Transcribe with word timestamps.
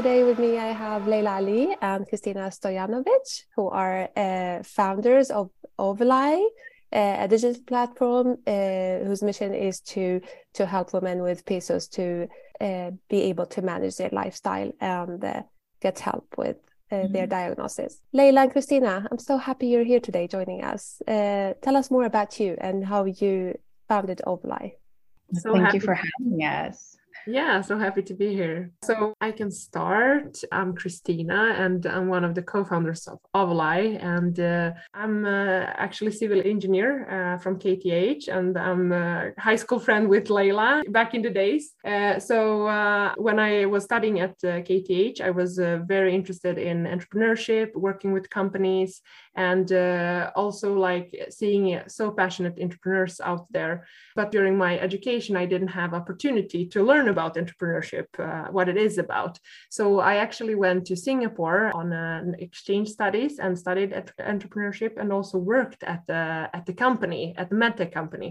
Hi, 0.00 0.06
ladies. 0.06 0.20
Today 0.20 0.24
with 0.24 0.38
me, 0.38 0.58
I 0.58 0.72
have 0.72 1.02
Leyla 1.02 1.36
Ali 1.36 1.76
and 1.80 2.06
Kristina 2.08 2.48
Stojanovic, 2.48 3.44
who 3.54 3.68
are 3.68 4.08
uh, 4.16 4.62
founders 4.62 5.30
of 5.30 5.50
Ovulai, 5.78 6.42
uh, 6.92 7.16
a 7.18 7.28
digital 7.28 7.62
platform 7.66 8.38
uh, 8.46 9.04
whose 9.06 9.22
mission 9.22 9.52
is 9.54 9.80
to 9.80 10.20
to 10.54 10.66
help 10.66 10.92
women 10.94 11.22
with 11.22 11.44
PCOS 11.44 11.90
to 11.90 12.28
uh, 12.60 12.90
be 13.10 13.22
able 13.30 13.46
to 13.46 13.62
manage 13.62 13.96
their 13.96 14.10
lifestyle 14.12 14.72
and 14.80 15.22
uh, 15.22 15.42
get 15.82 15.98
help 15.98 16.26
with 16.38 16.56
uh, 16.90 16.94
mm-hmm. 16.94 17.12
their 17.12 17.26
diagnosis. 17.26 18.00
Leyla 18.14 18.44
and 18.44 18.52
Kristina, 18.52 19.06
I'm 19.10 19.18
so 19.18 19.36
happy 19.36 19.68
you're 19.68 19.84
here 19.84 20.00
today 20.00 20.26
joining 20.26 20.64
us. 20.64 21.02
tell 21.06 21.76
us 21.76 21.90
more 21.90 22.04
about 22.04 22.40
you 22.40 22.56
and 22.58 22.86
how 22.86 23.04
you 23.04 23.58
founded 23.88 24.22
Ovulai. 24.26 24.72
So 25.34 25.52
Thank 25.52 25.74
you 25.74 25.80
for 25.80 25.94
having 25.94 26.42
us. 26.42 26.96
Yeah, 27.26 27.60
so 27.60 27.78
happy 27.78 28.02
to 28.02 28.14
be 28.14 28.34
here. 28.34 28.70
So 28.82 29.14
I 29.20 29.30
can 29.30 29.50
start. 29.50 30.38
I'm 30.50 30.74
Kristina 30.74 31.58
and 31.60 31.84
I'm 31.86 32.08
one 32.08 32.24
of 32.24 32.34
the 32.34 32.42
co-founders 32.42 33.06
of 33.06 33.18
Ovulai, 33.34 34.02
and 34.02 34.38
uh, 34.40 34.72
I'm 34.94 35.24
uh, 35.24 35.66
actually 35.76 36.12
civil 36.12 36.40
engineer 36.44 37.08
uh, 37.08 37.38
from 37.38 37.58
KTH, 37.58 38.28
and 38.28 38.56
I'm 38.56 38.92
a 38.92 39.32
high 39.38 39.56
school 39.56 39.78
friend 39.78 40.08
with 40.08 40.28
Leyla 40.28 40.90
back 40.92 41.14
in 41.14 41.22
the 41.22 41.30
days. 41.30 41.72
Uh, 41.84 42.18
so 42.18 42.66
uh, 42.66 43.14
when 43.16 43.38
I 43.38 43.66
was 43.66 43.84
studying 43.84 44.20
at 44.20 44.38
KTH, 44.40 45.20
uh, 45.20 45.24
I 45.24 45.30
was 45.30 45.56
very 45.86 46.14
interested 46.14 46.58
in 46.58 46.84
entrepreneurship, 46.84 47.74
working 47.74 48.12
with 48.12 48.30
companies, 48.30 49.02
and 49.48 49.72
uh, 49.72 50.30
also 50.42 50.68
like 50.88 51.08
seeing 51.38 51.64
uh, 51.74 51.88
so 51.88 52.04
passionate 52.10 52.56
entrepreneurs 52.60 53.20
out 53.30 53.44
there. 53.56 53.74
But 54.14 54.30
during 54.36 54.54
my 54.66 54.72
education, 54.86 55.34
I 55.36 55.46
didn't 55.52 55.74
have 55.80 55.94
opportunity 55.94 56.62
to 56.72 56.82
learn 56.90 57.08
about 57.08 57.36
entrepreneurship, 57.42 58.08
uh, 58.18 58.50
what 58.56 58.68
it 58.68 58.76
is 58.76 58.98
about. 58.98 59.34
So 59.70 59.84
I 60.12 60.14
actually 60.24 60.56
went 60.64 60.86
to 60.86 60.96
Singapore 61.08 61.62
on 61.80 61.86
uh, 61.92 62.20
an 62.24 62.32
exchange 62.46 62.88
studies 62.98 63.38
and 63.38 63.58
studied 63.64 63.90
entrepreneurship 64.34 64.92
and 65.00 65.08
also 65.12 65.38
worked 65.54 65.82
at 65.94 66.02
the 66.10 66.22
at 66.58 66.64
the 66.66 66.76
company 66.86 67.22
at 67.40 67.48
the 67.50 67.56
medtech 67.62 67.92
company 68.00 68.30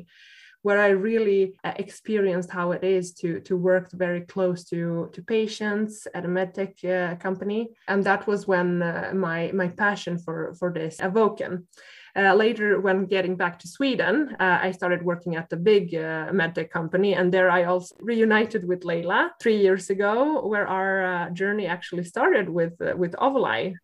where 0.61 0.81
I 0.81 0.89
really 0.89 1.55
uh, 1.63 1.73
experienced 1.77 2.49
how 2.49 2.71
it 2.71 2.83
is 2.83 3.13
to 3.13 3.39
to 3.41 3.55
work 3.55 3.91
very 3.93 4.21
close 4.21 4.63
to 4.65 5.09
to 5.13 5.21
patients 5.23 6.07
at 6.13 6.25
a 6.25 6.27
medtech 6.27 6.73
uh, 6.83 7.15
company, 7.15 7.69
and 7.87 8.03
that 8.03 8.27
was 8.27 8.47
when 8.47 8.81
uh, 8.81 9.11
my 9.13 9.51
my 9.53 9.67
passion 9.67 10.17
for 10.17 10.53
for 10.59 10.71
this 10.73 10.99
awoken. 10.99 11.67
Uh, 12.15 12.33
later, 12.33 12.81
when 12.81 13.05
getting 13.05 13.35
back 13.35 13.59
to 13.59 13.67
Sweden, 13.67 14.35
uh, 14.39 14.59
I 14.61 14.71
started 14.71 15.03
working 15.03 15.35
at 15.35 15.47
the 15.49 15.57
big 15.57 15.93
uh, 15.93 16.31
medtech 16.31 16.71
company, 16.71 17.13
and 17.13 17.31
there 17.31 17.51
I 17.51 17.63
also 17.65 17.95
reunited 17.99 18.67
with 18.67 18.81
Leyla 18.81 19.29
three 19.41 19.57
years 19.57 19.89
ago, 19.89 20.45
where 20.45 20.67
our 20.67 21.29
journey 21.31 21.67
actually 21.67 22.03
started 22.03 22.49
with 22.49 22.73
with 22.95 23.13
Ovulai. 23.13 23.75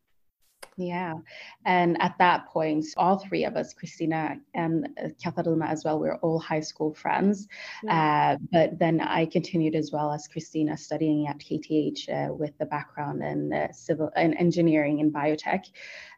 Yeah. 0.78 1.16
And 1.66 2.02
at 2.02 2.18
that 2.20 2.48
point, 2.48 2.86
all 2.98 3.18
three 3.18 3.46
of 3.46 3.56
us, 3.56 3.74
Kristina 3.74 4.40
and 4.54 4.90
Katarina 5.24 5.66
as 5.66 5.86
well, 5.86 6.00
we 6.00 6.10
are 6.10 6.18
all 6.18 6.38
high 6.38 6.60
school 6.60 6.94
friends. 6.94 7.48
Yeah. 7.84 8.36
Uh, 8.36 8.38
but 8.52 8.78
then 8.78 9.00
I 9.00 9.26
continued 9.26 9.76
as 9.76 9.92
well 9.94 10.12
as 10.12 10.28
Kristina 10.28 10.78
studying 10.78 11.28
at 11.28 11.40
KTH 11.40 12.10
uh, 12.10 12.34
with 12.34 12.58
the 12.58 12.66
background 12.66 13.24
in 13.24 13.54
uh, 13.54 13.72
civil 13.72 14.12
and 14.16 14.36
engineering 14.38 15.00
and 15.00 15.14
biotech 15.14 15.66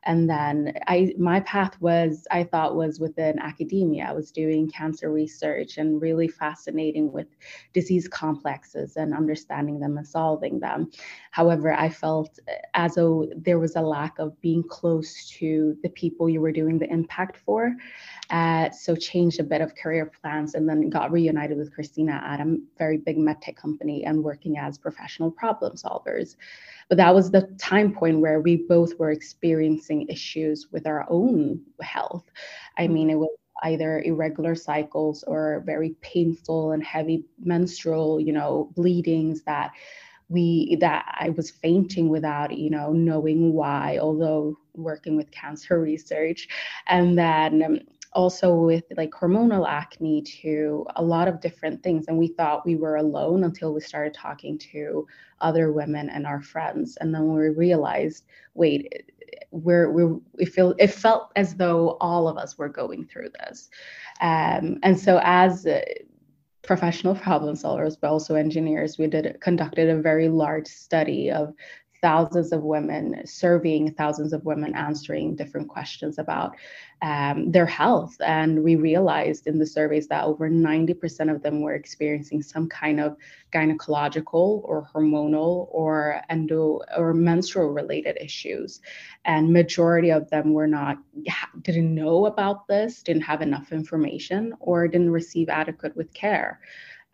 and 0.07 0.29
then 0.29 0.73
i 0.87 1.13
my 1.17 1.39
path 1.41 1.79
was 1.81 2.25
i 2.31 2.43
thought 2.43 2.75
was 2.75 2.99
within 2.99 3.37
academia 3.39 4.05
i 4.05 4.11
was 4.11 4.31
doing 4.31 4.69
cancer 4.69 5.11
research 5.11 5.77
and 5.77 6.01
really 6.01 6.27
fascinating 6.27 7.11
with 7.11 7.27
disease 7.73 8.07
complexes 8.07 8.95
and 8.95 9.13
understanding 9.13 9.79
them 9.79 9.97
and 9.97 10.07
solving 10.07 10.59
them 10.59 10.89
however 11.31 11.73
i 11.73 11.89
felt 11.89 12.39
as 12.73 12.95
though 12.95 13.27
there 13.35 13.59
was 13.59 13.75
a 13.75 13.81
lack 13.81 14.17
of 14.17 14.39
being 14.47 14.63
close 14.63 15.27
to 15.27 15.75
the 15.83 15.89
people 15.89 16.29
you 16.29 16.39
were 16.39 16.53
doing 16.53 16.79
the 16.79 16.89
impact 16.89 17.35
for 17.45 17.75
uh, 18.29 18.69
so 18.69 18.95
changed 18.95 19.41
a 19.41 19.43
bit 19.43 19.59
of 19.59 19.75
career 19.75 20.09
plans 20.21 20.55
and 20.55 20.67
then 20.69 20.89
got 20.89 21.11
reunited 21.11 21.57
with 21.57 21.75
Kristina 21.75 22.21
at 22.23 22.39
a 22.39 22.57
very 22.77 22.97
big 22.97 23.17
medtech 23.17 23.57
company 23.57 24.05
and 24.05 24.23
working 24.23 24.57
as 24.57 24.77
professional 24.77 25.29
problem 25.29 25.75
solvers. 25.75 26.37
But 26.87 26.97
that 26.97 27.13
was 27.13 27.29
the 27.29 27.41
time 27.57 27.93
point 27.93 28.21
where 28.21 28.39
we 28.39 28.55
both 28.55 28.97
were 28.97 29.11
experiencing 29.11 30.07
issues 30.07 30.67
with 30.71 30.87
our 30.87 31.05
own 31.09 31.61
health. 31.81 32.23
I 32.77 32.85
mm-hmm. 32.85 32.93
mean, 32.93 33.09
it 33.09 33.15
was 33.15 33.35
either 33.63 34.01
irregular 34.03 34.55
cycles 34.55 35.23
or 35.23 35.61
very 35.65 35.89
painful 35.99 36.71
and 36.71 36.83
heavy 36.83 37.25
menstrual, 37.43 38.21
you 38.21 38.31
know, 38.31 38.71
bleedings 38.75 39.41
that 39.43 39.71
we 40.29 40.77
that 40.81 41.05
I 41.19 41.29
was 41.29 41.49
fainting 41.49 42.09
without, 42.09 42.55
you 42.55 42.69
know, 42.69 42.91
knowing 42.91 43.53
why, 43.53 43.97
although 44.01 44.57
working 44.73 45.15
with 45.15 45.31
cancer 45.31 45.79
research. 45.81 46.47
And 46.87 47.17
then 47.17 47.63
um, 47.63 47.79
also 48.13 48.55
with 48.55 48.83
like 48.97 49.11
hormonal 49.11 49.67
acne 49.67 50.21
to 50.21 50.85
a 50.95 51.03
lot 51.03 51.27
of 51.27 51.39
different 51.39 51.83
things. 51.83 52.05
And 52.07 52.17
we 52.17 52.29
thought 52.29 52.65
we 52.65 52.75
were 52.75 52.95
alone 52.97 53.43
until 53.43 53.73
we 53.73 53.81
started 53.81 54.13
talking 54.13 54.57
to 54.73 55.07
other 55.39 55.71
women 55.71 56.09
and 56.09 56.25
our 56.25 56.41
friends. 56.41 56.97
And 56.99 57.13
then 57.13 57.33
we 57.33 57.49
realized 57.49 58.25
wait 58.53 58.91
we're 59.51 59.91
we're 59.91 60.17
we 60.33 60.45
feel 60.45 60.73
it 60.77 60.87
felt 60.87 61.31
as 61.35 61.55
though 61.55 61.97
all 62.01 62.27
of 62.27 62.37
us 62.37 62.57
were 62.57 62.69
going 62.69 63.05
through 63.05 63.29
this. 63.39 63.69
Um, 64.19 64.79
and 64.83 64.99
so 64.99 65.19
as 65.23 65.65
uh, 65.65 65.81
professional 66.67 67.15
problem 67.15 67.55
solvers 67.55 67.97
but 67.99 68.09
also 68.09 68.35
engineers. 68.35 68.97
We 68.97 69.07
did 69.07 69.39
conducted 69.41 69.89
a 69.89 70.01
very 70.01 70.29
large 70.29 70.67
study 70.67 71.31
of 71.31 71.53
thousands 72.01 72.51
of 72.51 72.63
women 72.63 73.25
surveying 73.25 73.91
thousands 73.93 74.33
of 74.33 74.45
women 74.45 74.75
answering 74.75 75.35
different 75.35 75.67
questions 75.67 76.17
about 76.17 76.55
um, 77.01 77.51
their 77.51 77.65
health. 77.65 78.15
And 78.25 78.63
we 78.63 78.75
realized 78.75 79.47
in 79.47 79.59
the 79.59 79.65
surveys 79.65 80.07
that 80.07 80.23
over 80.23 80.49
90% 80.49 81.33
of 81.33 81.41
them 81.43 81.61
were 81.61 81.75
experiencing 81.75 82.41
some 82.41 82.67
kind 82.69 82.99
of 82.99 83.17
gynecological 83.53 84.61
or 84.63 84.89
hormonal 84.93 85.67
or 85.71 86.21
endo 86.29 86.81
or 86.95 87.13
menstrual 87.13 87.69
related 87.69 88.17
issues. 88.19 88.81
And 89.25 89.53
majority 89.53 90.11
of 90.11 90.29
them 90.29 90.53
were 90.53 90.67
not 90.67 90.97
didn't 91.61 91.93
know 91.93 92.25
about 92.25 92.67
this 92.67 93.03
didn't 93.03 93.23
have 93.23 93.41
enough 93.41 93.71
information 93.71 94.53
or 94.59 94.87
didn't 94.87 95.11
receive 95.11 95.49
adequate 95.49 95.95
with 95.95 96.13
care 96.13 96.59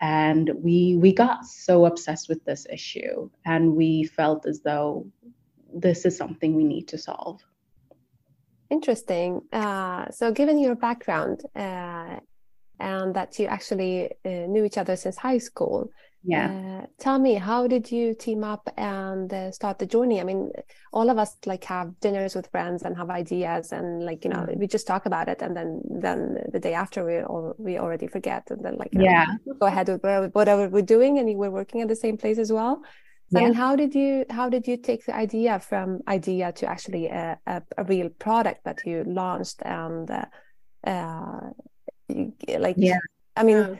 and 0.01 0.51
we 0.55 0.97
we 0.97 1.13
got 1.13 1.45
so 1.45 1.85
obsessed 1.85 2.27
with 2.29 2.43
this 2.45 2.65
issue 2.69 3.29
and 3.45 3.75
we 3.75 4.03
felt 4.03 4.45
as 4.45 4.61
though 4.61 5.05
this 5.73 6.05
is 6.05 6.17
something 6.17 6.55
we 6.55 6.63
need 6.63 6.87
to 6.89 6.97
solve. 6.97 7.41
Interesting. 8.69 9.41
Uh, 9.51 10.09
so 10.09 10.31
given 10.31 10.59
your 10.59 10.75
background 10.75 11.41
uh, 11.55 12.19
and 12.79 13.13
that 13.15 13.37
you 13.39 13.45
actually 13.45 14.11
uh, 14.25 14.29
knew 14.29 14.65
each 14.65 14.77
other 14.77 14.95
since 14.95 15.17
high 15.17 15.37
school 15.37 15.89
yeah 16.23 16.81
uh, 16.81 16.85
tell 16.99 17.19
me 17.19 17.33
how 17.33 17.67
did 17.67 17.91
you 17.91 18.13
team 18.13 18.43
up 18.43 18.69
and 18.77 19.33
uh, 19.33 19.51
start 19.51 19.77
the 19.77 19.85
journey 19.85 20.21
i 20.21 20.23
mean 20.23 20.51
all 20.93 21.09
of 21.09 21.17
us 21.17 21.35
like 21.45 21.63
have 21.65 21.99
dinners 21.99 22.33
with 22.33 22.47
friends 22.47 22.83
and 22.83 22.95
have 22.95 23.09
ideas 23.09 23.71
and 23.71 24.05
like 24.05 24.23
you 24.23 24.29
know 24.29 24.37
mm. 24.37 24.57
we 24.57 24.65
just 24.65 24.87
talk 24.87 25.05
about 25.05 25.27
it 25.27 25.41
and 25.41 25.55
then 25.55 25.81
then 25.89 26.37
the 26.51 26.59
day 26.59 26.73
after 26.73 27.05
we 27.05 27.21
all 27.21 27.53
we 27.57 27.77
already 27.77 28.07
forget 28.07 28.49
and 28.51 28.63
then 28.63 28.75
like 28.77 28.89
yeah 28.93 29.25
go 29.59 29.67
ahead 29.67 29.87
with 29.89 30.33
whatever 30.33 30.69
we're 30.69 30.81
doing 30.81 31.19
and 31.19 31.37
we're 31.37 31.51
working 31.51 31.81
at 31.81 31.87
the 31.87 31.95
same 31.95 32.17
place 32.17 32.37
as 32.37 32.51
well 32.51 32.81
so, 33.31 33.39
yeah. 33.39 33.45
I 33.45 33.47
mean, 33.47 33.53
how 33.55 33.75
did 33.75 33.95
you 33.95 34.25
how 34.29 34.49
did 34.49 34.67
you 34.67 34.77
take 34.77 35.05
the 35.05 35.15
idea 35.15 35.57
from 35.57 36.01
idea 36.07 36.51
to 36.51 36.67
actually 36.67 37.07
a, 37.07 37.39
a, 37.47 37.63
a 37.77 37.83
real 37.85 38.09
product 38.09 38.63
that 38.65 38.81
you 38.85 39.03
launched 39.07 39.61
and 39.63 40.09
uh, 40.11 40.25
uh, 40.85 41.49
like 42.59 42.75
yeah 42.77 42.99
I 43.35 43.43
mean. 43.43 43.79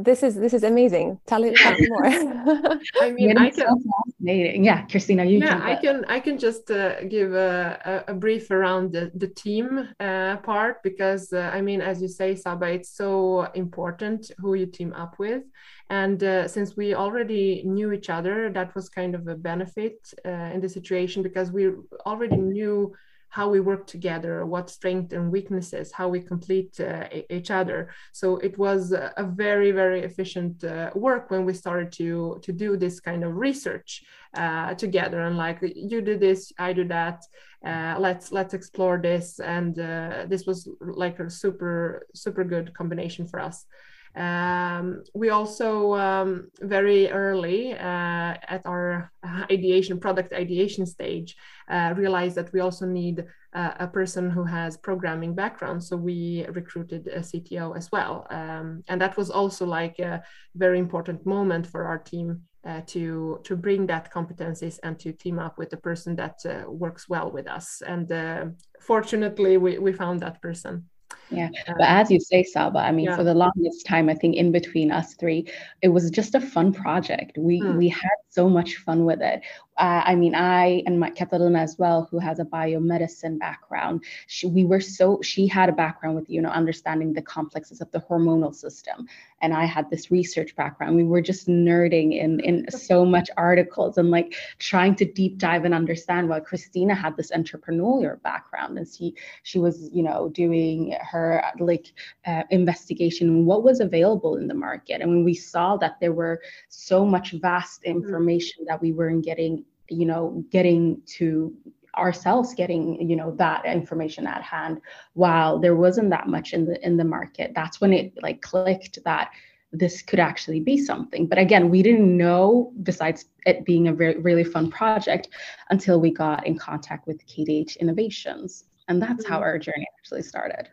Yeah 0.00 0.04
this 0.04 0.22
is 0.22 0.34
this 0.34 0.54
is 0.54 0.62
amazing. 0.62 1.18
Tell 1.26 1.44
it 1.44 1.58
more. 1.88 2.06
I 3.00 3.10
mean, 3.16 3.36
I 3.38 3.50
can. 3.50 3.66
Fascinating. 4.06 4.64
Yeah, 4.64 4.86
Kristina, 4.86 5.30
you. 5.30 5.38
Yeah, 5.38 5.60
I 5.62 5.76
can. 5.76 6.04
I 6.06 6.20
can 6.20 6.38
just 6.38 6.70
uh, 6.70 7.02
give 7.04 7.34
a, 7.34 8.04
a, 8.08 8.14
brief 8.14 8.50
around 8.50 8.92
the 8.92 9.10
the 9.14 9.28
team 9.28 9.88
uh, 10.00 10.36
part 10.38 10.82
because 10.82 11.32
uh, 11.32 11.50
I 11.52 11.60
mean, 11.60 11.80
as 11.80 12.00
you 12.02 12.08
say, 12.08 12.34
Saba, 12.34 12.66
it's 12.66 12.90
so 12.90 13.42
important 13.54 14.30
who 14.38 14.54
you 14.54 14.66
team 14.66 14.92
up 14.94 15.18
with, 15.18 15.42
and 15.90 16.22
uh, 16.22 16.48
since 16.48 16.76
we 16.76 16.94
already 16.94 17.62
knew 17.64 17.92
each 17.92 18.10
other, 18.10 18.50
that 18.50 18.74
was 18.74 18.88
kind 18.88 19.14
of 19.14 19.26
a 19.28 19.36
benefit 19.36 20.12
uh, 20.24 20.50
in 20.54 20.60
the 20.60 20.68
situation 20.68 21.22
because 21.22 21.50
we 21.52 21.70
already 22.06 22.36
knew 22.36 22.92
how 23.30 23.48
we 23.48 23.60
work 23.60 23.86
together, 23.86 24.44
what 24.44 24.68
strengths 24.68 25.14
and 25.14 25.30
weaknesses, 25.30 25.92
how 25.92 26.08
we 26.08 26.20
complete 26.20 26.78
uh, 26.80 27.08
each 27.30 27.50
other. 27.50 27.88
So 28.12 28.36
it 28.38 28.58
was 28.58 28.92
a 28.92 29.24
very, 29.24 29.70
very 29.70 30.00
efficient 30.02 30.62
uh, 30.64 30.90
work 30.94 31.30
when 31.30 31.44
we 31.44 31.54
started 31.54 31.92
to 31.92 32.38
to 32.42 32.52
do 32.52 32.76
this 32.76 33.00
kind 33.00 33.22
of 33.24 33.36
research 33.36 34.02
uh, 34.34 34.74
together 34.74 35.20
and 35.22 35.36
like 35.36 35.58
you 35.62 36.00
do 36.00 36.16
this, 36.18 36.52
I 36.58 36.72
do 36.72 36.84
that. 36.88 37.24
Uh, 37.64 37.96
let's 37.98 38.32
let's 38.32 38.54
explore 38.54 38.98
this, 38.98 39.38
and 39.38 39.78
uh, 39.78 40.24
this 40.28 40.46
was 40.46 40.68
like 40.80 41.18
a 41.20 41.28
super 41.28 42.06
super 42.14 42.44
good 42.44 42.72
combination 42.74 43.26
for 43.26 43.38
us. 43.38 43.66
Um, 44.16 45.04
we 45.14 45.30
also 45.30 45.94
um, 45.94 46.48
very 46.60 47.10
early 47.10 47.74
uh, 47.74 48.34
at 48.48 48.62
our 48.64 49.12
ideation 49.50 50.00
product 50.00 50.32
ideation 50.32 50.84
stage 50.84 51.36
uh, 51.68 51.94
realized 51.96 52.36
that 52.36 52.52
we 52.52 52.60
also 52.60 52.86
need 52.86 53.24
uh, 53.54 53.72
a 53.78 53.86
person 53.86 54.30
who 54.30 54.44
has 54.44 54.76
programming 54.76 55.34
background. 55.34 55.82
So 55.82 55.96
we 55.96 56.44
recruited 56.50 57.06
a 57.06 57.20
CTO 57.20 57.76
as 57.76 57.90
well, 57.92 58.26
um, 58.30 58.82
and 58.88 59.00
that 59.00 59.16
was 59.16 59.30
also 59.30 59.64
like 59.66 59.98
a 59.98 60.22
very 60.54 60.78
important 60.78 61.24
moment 61.24 61.66
for 61.66 61.84
our 61.84 61.98
team 61.98 62.42
uh, 62.64 62.80
to 62.86 63.40
to 63.44 63.56
bring 63.56 63.86
that 63.86 64.12
competencies 64.12 64.78
and 64.82 64.98
to 64.98 65.12
team 65.12 65.38
up 65.38 65.58
with 65.58 65.72
a 65.72 65.76
person 65.76 66.16
that 66.16 66.38
uh, 66.44 66.70
works 66.70 67.08
well 67.08 67.30
with 67.30 67.48
us. 67.48 67.82
And 67.86 68.10
uh, 68.12 68.46
fortunately, 68.80 69.56
we 69.56 69.78
we 69.78 69.92
found 69.92 70.20
that 70.20 70.42
person. 70.42 70.88
Yeah, 71.30 71.48
but 71.66 71.86
as 71.86 72.10
you 72.10 72.20
say, 72.20 72.42
Saba, 72.42 72.80
I 72.80 72.92
mean, 72.92 73.06
yeah. 73.06 73.16
for 73.16 73.24
the 73.24 73.34
longest 73.34 73.86
time, 73.86 74.08
I 74.08 74.14
think 74.14 74.36
in 74.36 74.52
between 74.52 74.90
us 74.90 75.14
three, 75.14 75.46
it 75.82 75.88
was 75.88 76.10
just 76.10 76.34
a 76.34 76.40
fun 76.40 76.72
project. 76.72 77.38
We 77.38 77.60
mm. 77.60 77.76
we 77.76 77.88
had 77.88 78.18
so 78.28 78.48
much 78.48 78.76
fun 78.76 79.04
with 79.04 79.20
it 79.22 79.42
uh, 79.80 80.02
I 80.04 80.14
mean, 80.14 80.34
I 80.34 80.82
and 80.84 81.00
my 81.00 81.08
Katarina 81.08 81.58
as 81.58 81.78
well, 81.78 82.06
who 82.10 82.18
has 82.18 82.38
a 82.38 82.44
biomedicine 82.44 83.38
background, 83.38 84.04
she, 84.26 84.46
we 84.46 84.66
were 84.66 84.80
so, 84.80 85.20
she 85.22 85.46
had 85.46 85.70
a 85.70 85.72
background 85.72 86.16
with, 86.16 86.28
you 86.28 86.42
know, 86.42 86.50
understanding 86.50 87.14
the 87.14 87.22
complexes 87.22 87.80
of 87.80 87.90
the 87.90 88.00
hormonal 88.00 88.54
system. 88.54 89.08
And 89.40 89.54
I 89.54 89.64
had 89.64 89.88
this 89.88 90.10
research 90.10 90.54
background. 90.54 90.96
We 90.96 91.04
were 91.04 91.22
just 91.22 91.48
nerding 91.48 92.18
in, 92.18 92.40
in 92.40 92.70
so 92.70 93.06
much 93.06 93.30
articles 93.38 93.96
and 93.96 94.10
like 94.10 94.34
trying 94.58 94.96
to 94.96 95.06
deep 95.06 95.38
dive 95.38 95.64
and 95.64 95.72
understand 95.72 96.28
while 96.28 96.42
Kristina 96.42 96.94
had 96.94 97.16
this 97.16 97.30
entrepreneurial 97.30 98.20
background 98.20 98.76
and 98.76 98.86
she, 98.86 99.14
she 99.44 99.58
was, 99.58 99.88
you 99.94 100.02
know, 100.02 100.28
doing 100.28 100.94
her 101.00 101.42
like 101.58 101.86
uh, 102.26 102.42
investigation 102.50 103.46
what 103.46 103.62
was 103.62 103.80
available 103.80 104.36
in 104.36 104.46
the 104.46 104.52
market. 104.52 105.00
And 105.00 105.10
when 105.10 105.24
we 105.24 105.32
saw 105.32 105.78
that 105.78 105.98
there 106.00 106.12
were 106.12 106.42
so 106.68 107.06
much 107.06 107.32
vast 107.32 107.82
mm. 107.82 107.86
information 107.86 108.66
that 108.66 108.82
we 108.82 108.92
weren't 108.92 109.24
getting 109.24 109.64
you 109.90 110.06
know 110.06 110.44
getting 110.50 111.00
to 111.18 111.54
ourselves 111.96 112.54
getting 112.54 113.08
you 113.08 113.16
know 113.16 113.34
that 113.36 113.64
information 113.64 114.26
at 114.26 114.42
hand 114.42 114.80
while 115.14 115.58
there 115.58 115.74
wasn't 115.74 116.08
that 116.08 116.28
much 116.28 116.52
in 116.52 116.64
the 116.64 116.86
in 116.86 116.96
the 116.96 117.04
market 117.04 117.52
that's 117.54 117.80
when 117.80 117.92
it 117.92 118.12
like 118.22 118.40
clicked 118.42 118.98
that 119.04 119.30
this 119.72 120.02
could 120.02 120.18
actually 120.18 120.60
be 120.60 120.76
something. 120.76 121.26
But 121.26 121.38
again 121.38 121.70
we 121.70 121.82
didn't 121.82 122.16
know 122.16 122.72
besides 122.82 123.26
it 123.46 123.64
being 123.64 123.88
a 123.88 123.92
very 123.92 124.18
really 124.18 124.44
fun 124.44 124.70
project 124.70 125.28
until 125.70 126.00
we 126.00 126.10
got 126.10 126.46
in 126.46 126.58
contact 126.58 127.06
with 127.06 127.24
KTH 127.26 127.78
innovations. 127.78 128.64
And 128.88 129.00
that's 129.00 129.24
how 129.24 129.36
mm-hmm. 129.36 129.44
our 129.44 129.58
journey 129.58 129.86
actually 130.00 130.22
started. 130.22 130.68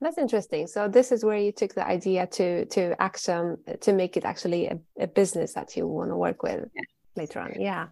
That's 0.00 0.18
interesting. 0.18 0.66
So 0.66 0.88
this 0.88 1.12
is 1.12 1.24
where 1.24 1.36
you 1.36 1.52
took 1.52 1.74
the 1.74 1.86
idea 1.86 2.26
to 2.28 2.64
to 2.66 3.00
action 3.00 3.58
to 3.80 3.92
make 3.92 4.16
it 4.16 4.24
actually 4.24 4.68
a, 4.68 4.78
a 4.98 5.06
business 5.06 5.52
that 5.52 5.76
you 5.76 5.86
want 5.86 6.10
to 6.10 6.16
work 6.16 6.42
with 6.42 6.68
yeah. 6.74 6.82
later 7.16 7.40
on. 7.40 7.60
Yeah 7.60 7.88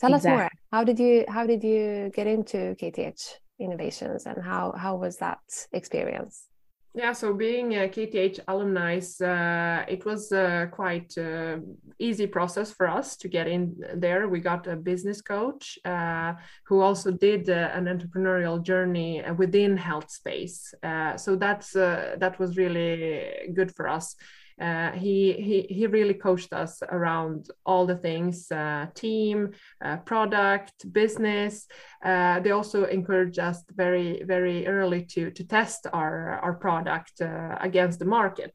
Tell 0.00 0.14
exactly. 0.14 0.32
us 0.32 0.38
more. 0.38 0.50
How 0.72 0.84
did 0.84 0.98
you 0.98 1.24
how 1.28 1.46
did 1.46 1.64
you 1.64 2.10
get 2.14 2.26
into 2.26 2.76
KTH 2.80 3.38
Innovations 3.58 4.26
and 4.26 4.42
how 4.42 4.72
how 4.76 4.96
was 4.96 5.16
that 5.16 5.38
experience? 5.72 6.48
Yeah, 6.96 7.12
so 7.12 7.34
being 7.34 7.74
a 7.74 7.88
KTH 7.88 8.40
alumni, 8.48 9.00
uh, 9.20 9.84
it 9.86 10.06
was 10.06 10.32
a 10.32 10.66
quite 10.72 11.12
uh, 11.18 11.58
easy 11.98 12.26
process 12.26 12.72
for 12.72 12.88
us 12.88 13.18
to 13.18 13.28
get 13.28 13.46
in 13.46 13.76
there. 13.94 14.28
We 14.28 14.40
got 14.40 14.66
a 14.66 14.76
business 14.76 15.20
coach 15.20 15.78
uh, 15.84 16.32
who 16.64 16.80
also 16.80 17.10
did 17.10 17.50
uh, 17.50 17.68
an 17.74 17.84
entrepreneurial 17.84 18.62
journey 18.62 19.22
within 19.36 19.76
health 19.76 20.10
space. 20.10 20.72
Uh, 20.82 21.18
so 21.18 21.36
that's 21.36 21.76
uh, 21.76 22.16
that 22.18 22.38
was 22.38 22.56
really 22.56 23.52
good 23.52 23.76
for 23.76 23.88
us 23.88 24.16
uh, 24.60 24.90
he, 24.92 25.32
he 25.34 25.74
he 25.74 25.86
really 25.86 26.14
coached 26.14 26.52
us 26.52 26.82
around 26.90 27.48
all 27.66 27.84
the 27.86 27.96
things 27.96 28.50
uh, 28.50 28.86
team 28.94 29.50
uh, 29.84 29.96
product 29.98 30.90
business 30.92 31.66
uh, 32.04 32.40
they 32.40 32.52
also 32.52 32.84
encouraged 32.84 33.38
us 33.38 33.64
very 33.74 34.22
very 34.24 34.66
early 34.66 35.02
to 35.04 35.30
to 35.30 35.44
test 35.44 35.86
our 35.92 36.40
our 36.42 36.54
product 36.54 37.20
uh, 37.20 37.56
against 37.60 37.98
the 37.98 38.04
market 38.04 38.52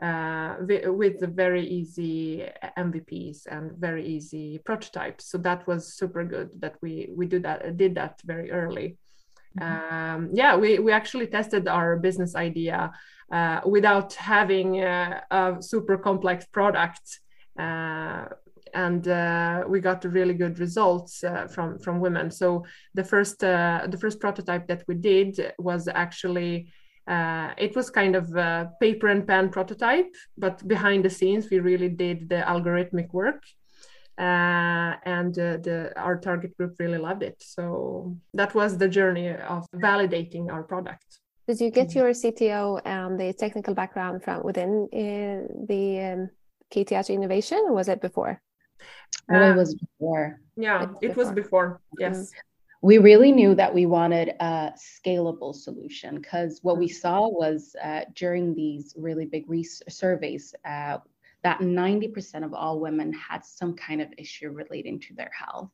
uh, 0.00 0.56
with 0.60 1.18
the 1.18 1.26
very 1.26 1.66
easy 1.66 2.48
MVPs 2.76 3.46
and 3.50 3.72
very 3.72 4.06
easy 4.06 4.58
prototypes. 4.64 5.26
So 5.26 5.38
that 5.38 5.66
was 5.66 5.94
super 5.94 6.24
good 6.24 6.50
that 6.60 6.76
we 6.80 7.08
we 7.14 7.26
did 7.26 7.42
that 7.42 7.76
did 7.76 7.94
that 7.96 8.20
very 8.24 8.50
early. 8.50 8.98
Mm-hmm. 9.58 10.14
Um, 10.14 10.30
yeah, 10.32 10.56
we 10.56 10.78
we 10.78 10.92
actually 10.92 11.26
tested 11.26 11.68
our 11.68 11.96
business 11.96 12.34
idea 12.34 12.92
uh, 13.32 13.60
without 13.66 14.14
having 14.14 14.80
uh, 14.82 15.20
a 15.30 15.56
super 15.60 15.98
complex 15.98 16.46
product. 16.46 17.20
Uh, 17.58 18.24
and 18.74 19.08
uh, 19.08 19.64
we 19.66 19.80
got 19.80 20.04
really 20.04 20.34
good 20.34 20.58
results 20.58 21.24
uh, 21.24 21.46
from 21.46 21.78
from 21.78 22.00
women. 22.00 22.30
So 22.30 22.64
the 22.94 23.04
first 23.04 23.42
uh, 23.42 23.86
the 23.88 23.98
first 23.98 24.20
prototype 24.20 24.66
that 24.68 24.84
we 24.86 24.94
did 24.94 25.52
was 25.58 25.88
actually 25.88 26.72
it 27.56 27.74
was 27.74 27.88
kind 27.88 28.14
of 28.14 28.36
a 28.36 28.70
paper 28.80 29.08
and 29.08 29.26
pen 29.26 29.48
prototype, 29.48 30.14
but 30.36 30.66
behind 30.68 31.04
the 31.04 31.10
scenes 31.10 31.48
we 31.50 31.58
really 31.58 31.88
did 31.88 32.28
the 32.28 32.42
algorithmic 32.46 33.10
work. 33.14 33.42
And 34.18 35.34
the 35.34 35.92
our 35.96 36.18
target 36.18 36.56
group 36.56 36.74
really 36.78 36.98
loved 36.98 37.22
it. 37.22 37.36
So 37.40 38.16
that 38.34 38.54
was 38.54 38.76
the 38.76 38.88
journey 38.88 39.30
of 39.30 39.66
validating 39.74 40.50
our 40.50 40.62
product. 40.62 41.20
Did 41.46 41.60
you 41.60 41.70
get 41.70 41.88
mm-hmm. 41.88 41.98
your 41.98 42.10
CTO 42.10 42.82
and 42.84 43.18
the 43.18 43.32
technical 43.32 43.74
background 43.74 44.22
from 44.22 44.42
within 44.42 44.88
uh, 44.92 45.64
the 45.66 46.00
um, 46.12 46.30
KTH 46.70 47.08
Innovation, 47.08 47.58
or 47.66 47.72
was 47.72 47.88
it 47.88 48.02
before? 48.02 48.42
It 49.30 49.56
was 49.56 49.74
before. 49.74 50.40
Yeah, 50.56 50.88
it, 51.00 51.16
was 51.16 51.32
before. 51.32 51.80
Yes. 51.98 52.16
Mm-hmm. 52.16 52.38
We 52.80 52.98
really 52.98 53.32
knew 53.32 53.54
that 53.54 53.74
we 53.74 53.86
wanted 53.86 54.34
a 54.40 54.72
scalable 54.76 55.54
solution 55.54 56.16
because 56.16 56.60
what 56.62 56.78
we 56.78 56.86
mm-hmm. 56.86 56.96
saw 56.96 57.28
was 57.28 57.74
uh, 57.82 58.02
during 58.14 58.54
these 58.54 58.94
really 58.96 59.26
big 59.26 59.46
surveys, 59.88 60.54
uh, 60.64 60.98
that 61.44 61.60
90% 61.60 62.44
of 62.44 62.52
all 62.52 62.80
women 62.80 63.12
had 63.12 63.44
some 63.44 63.74
kind 63.74 64.00
of 64.00 64.08
issue 64.18 64.50
relating 64.50 64.98
to 65.00 65.14
their 65.14 65.30
health. 65.32 65.70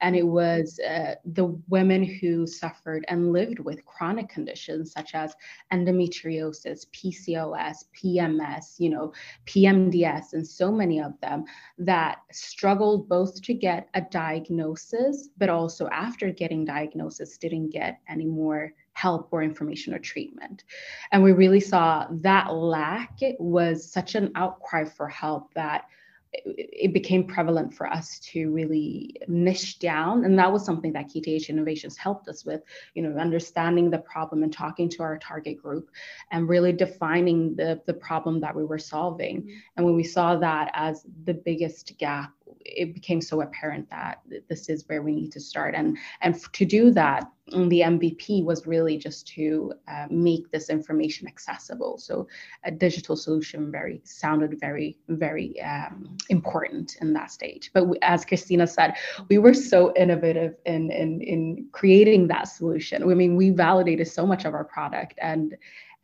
And 0.00 0.14
it 0.14 0.26
was 0.26 0.78
uh, 0.80 1.14
the 1.24 1.58
women 1.68 2.04
who 2.04 2.46
suffered 2.46 3.04
and 3.08 3.32
lived 3.32 3.58
with 3.58 3.84
chronic 3.86 4.28
conditions 4.28 4.92
such 4.92 5.14
as 5.14 5.34
endometriosis, 5.72 6.86
PCOS, 6.92 7.84
PMS, 7.94 8.78
you 8.78 8.90
know, 8.90 9.12
PMDS, 9.46 10.34
and 10.34 10.46
so 10.46 10.70
many 10.70 11.00
of 11.00 11.18
them 11.20 11.44
that 11.78 12.18
struggled 12.32 13.08
both 13.08 13.40
to 13.42 13.54
get 13.54 13.88
a 13.94 14.02
diagnosis, 14.02 15.28
but 15.38 15.48
also 15.48 15.88
after 15.88 16.30
getting 16.30 16.64
diagnosis, 16.64 17.38
didn't 17.38 17.70
get 17.70 18.00
any 18.08 18.26
more 18.26 18.72
help 18.96 19.28
or 19.30 19.42
information 19.42 19.92
or 19.92 19.98
treatment. 19.98 20.64
And 21.12 21.22
we 21.22 21.32
really 21.32 21.60
saw 21.60 22.06
that 22.10 22.54
lack 22.54 23.18
was 23.38 23.92
such 23.92 24.14
an 24.14 24.32
outcry 24.34 24.84
for 24.84 25.06
help 25.06 25.52
that 25.52 25.84
it 26.32 26.94
became 26.94 27.26
prevalent 27.26 27.74
for 27.74 27.86
us 27.86 28.18
to 28.18 28.50
really 28.52 29.14
niche 29.28 29.78
down 29.78 30.24
and 30.24 30.38
that 30.38 30.52
was 30.52 30.66
something 30.66 30.92
that 30.92 31.08
kth 31.08 31.48
innovations 31.48 31.96
helped 31.96 32.28
us 32.28 32.44
with 32.44 32.62
you 32.94 33.02
know 33.02 33.16
understanding 33.18 33.88
the 33.88 33.98
problem 33.98 34.42
and 34.42 34.52
talking 34.52 34.86
to 34.86 35.02
our 35.02 35.16
target 35.16 35.56
group 35.56 35.88
and 36.32 36.46
really 36.46 36.72
defining 36.72 37.54
the, 37.56 37.80
the 37.86 37.94
problem 37.94 38.38
that 38.40 38.54
we 38.54 38.64
were 38.64 38.78
solving 38.78 39.42
mm-hmm. 39.42 39.58
and 39.76 39.86
when 39.86 39.94
we 39.94 40.04
saw 40.04 40.36
that 40.36 40.70
as 40.74 41.06
the 41.24 41.32
biggest 41.32 41.96
gap 41.96 42.35
it 42.60 42.94
became 42.94 43.20
so 43.20 43.40
apparent 43.40 43.88
that 43.90 44.22
this 44.48 44.68
is 44.68 44.84
where 44.88 45.02
we 45.02 45.14
need 45.14 45.32
to 45.32 45.40
start. 45.40 45.74
And 45.74 45.96
and 46.20 46.40
to 46.52 46.64
do 46.64 46.90
that 46.92 47.30
the 47.52 47.80
mvp 47.80 48.44
was 48.44 48.66
really 48.66 48.96
just 48.98 49.28
to 49.28 49.72
uh, 49.86 50.06
make 50.10 50.50
this 50.50 50.68
information 50.68 51.28
accessible. 51.28 51.96
So 51.96 52.26
a 52.64 52.72
digital 52.72 53.14
solution 53.14 53.70
very 53.70 54.00
sounded 54.04 54.58
very 54.58 54.98
very 55.08 55.60
um, 55.62 56.16
important 56.28 56.96
in 57.00 57.12
that 57.12 57.30
stage. 57.30 57.70
But 57.72 57.84
we, 57.84 57.98
as 58.02 58.24
kristina 58.24 58.68
said 58.68 58.94
we 59.28 59.38
were 59.38 59.54
so 59.54 59.94
innovative 59.94 60.56
in, 60.64 60.90
in 60.90 61.20
in 61.20 61.68
creating 61.70 62.26
that 62.28 62.48
solution. 62.48 63.02
I 63.02 63.14
mean 63.14 63.36
we 63.36 63.50
validated 63.50 64.08
so 64.08 64.26
much 64.26 64.44
of 64.44 64.52
our 64.54 64.64
product 64.64 65.18
and 65.22 65.56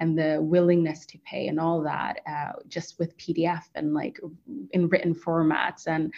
and 0.03 0.19
the 0.19 0.39
willingness 0.43 1.07
to 1.07 1.19
pay 1.19 1.47
and 1.47 1.61
all 1.61 1.81
that 1.81 2.21
uh, 2.27 2.53
just 2.69 2.99
with 2.99 3.17
pdf 3.17 3.63
and 3.77 3.95
like 3.95 4.19
in 4.73 4.89
written 4.89 5.15
formats 5.15 5.87
and 5.87 6.13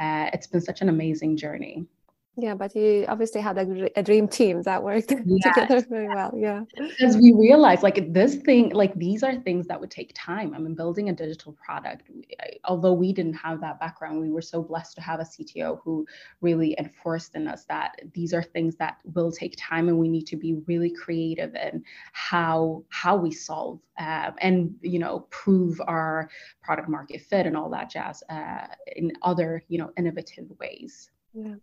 uh, 0.00 0.28
it's 0.32 0.46
been 0.46 0.60
such 0.60 0.80
an 0.80 0.88
amazing 0.88 1.36
journey. 1.36 1.86
Yeah, 2.36 2.54
but 2.54 2.74
you 2.74 3.04
obviously 3.06 3.40
had 3.40 3.56
a, 3.58 3.98
a 3.98 4.02
dream 4.02 4.26
team 4.26 4.62
that 4.62 4.82
worked 4.82 5.08
together 5.42 5.80
very 5.88 6.08
well. 6.08 6.32
Yeah. 6.36 6.62
Because 6.76 7.16
we 7.16 7.32
realized 7.32 7.84
like 7.84 8.12
this 8.12 8.34
thing, 8.36 8.70
like 8.70 8.94
these 8.96 9.22
are 9.22 9.36
things 9.36 9.68
that 9.68 9.80
would 9.80 9.90
take 9.90 10.12
time. 10.14 10.52
I 10.52 10.58
mean, 10.58 10.74
building 10.74 11.08
a 11.10 11.12
digital 11.12 11.52
product, 11.52 12.10
although 12.64 12.92
we 12.92 13.12
didn't 13.12 13.34
have 13.34 13.60
that 13.60 13.78
background, 13.78 14.20
we 14.20 14.30
were 14.30 14.42
so 14.42 14.62
blessed 14.62 14.96
to 14.96 15.00
have 15.00 15.20
a 15.20 15.24
CTO 15.24 15.80
who 15.84 16.04
really 16.40 16.74
enforced 16.78 17.36
in 17.36 17.46
us 17.46 17.64
that 17.66 18.00
these 18.14 18.34
are 18.34 18.42
things 18.42 18.74
that 18.76 18.98
will 19.14 19.30
take 19.30 19.54
time 19.56 19.88
and 19.88 19.98
we 19.98 20.08
need 20.08 20.26
to 20.26 20.36
be 20.36 20.54
really 20.66 20.90
creative 20.90 21.54
in 21.54 21.84
how 22.12 22.82
how 22.88 23.16
we 23.16 23.30
solve 23.30 23.78
uh, 23.98 24.32
and 24.38 24.74
you 24.82 24.98
know 24.98 25.20
prove 25.30 25.80
our 25.86 26.28
product 26.62 26.88
market 26.88 27.20
fit 27.20 27.46
and 27.46 27.56
all 27.56 27.70
that 27.70 27.90
jazz 27.90 28.22
uh, 28.28 28.66
in 28.96 29.12
other 29.22 29.62
you 29.68 29.78
know 29.78 29.92
innovative 29.96 30.46
ways. 30.58 31.10
Yeah. 31.34 31.54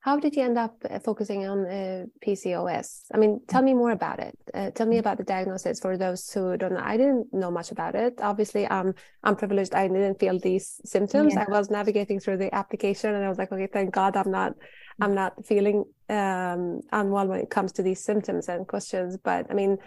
How 0.00 0.18
did 0.18 0.34
you 0.34 0.42
end 0.42 0.58
up 0.58 0.74
uh, 0.90 0.98
focusing 0.98 1.46
on 1.46 1.66
uh, 1.66 2.06
PCOS? 2.26 3.02
I 3.14 3.16
mean, 3.18 3.40
tell 3.46 3.62
me 3.62 3.74
more 3.74 3.92
about 3.92 4.18
it. 4.18 4.36
Uh, 4.52 4.70
tell 4.70 4.86
me 4.86 4.98
about 4.98 5.18
the 5.18 5.24
diagnosis 5.24 5.78
for 5.78 5.96
those 5.96 6.28
who 6.32 6.56
don't 6.56 6.72
know. 6.72 6.82
I 6.82 6.96
didn't 6.96 7.32
know 7.32 7.50
much 7.50 7.70
about 7.70 7.94
it. 7.94 8.14
Obviously, 8.20 8.68
I'm 8.68 8.94
I'm 9.22 9.36
privileged. 9.36 9.74
I 9.74 9.86
didn't 9.86 10.18
feel 10.18 10.38
these 10.38 10.80
symptoms. 10.84 11.34
Yeah. 11.34 11.44
I 11.46 11.50
was 11.50 11.70
navigating 11.70 12.18
through 12.18 12.38
the 12.38 12.52
application, 12.52 13.14
and 13.14 13.24
I 13.24 13.28
was 13.28 13.38
like, 13.38 13.52
okay, 13.52 13.68
thank 13.72 13.94
God, 13.94 14.16
I'm 14.16 14.30
not 14.30 14.54
I'm 15.00 15.14
not 15.14 15.46
feeling 15.46 15.84
um, 16.08 16.80
unwell 16.90 17.28
when 17.28 17.40
it 17.40 17.50
comes 17.50 17.72
to 17.72 17.82
these 17.82 18.02
symptoms 18.02 18.48
and 18.48 18.66
questions. 18.66 19.16
But 19.22 19.46
I 19.48 19.54
mean, 19.54 19.78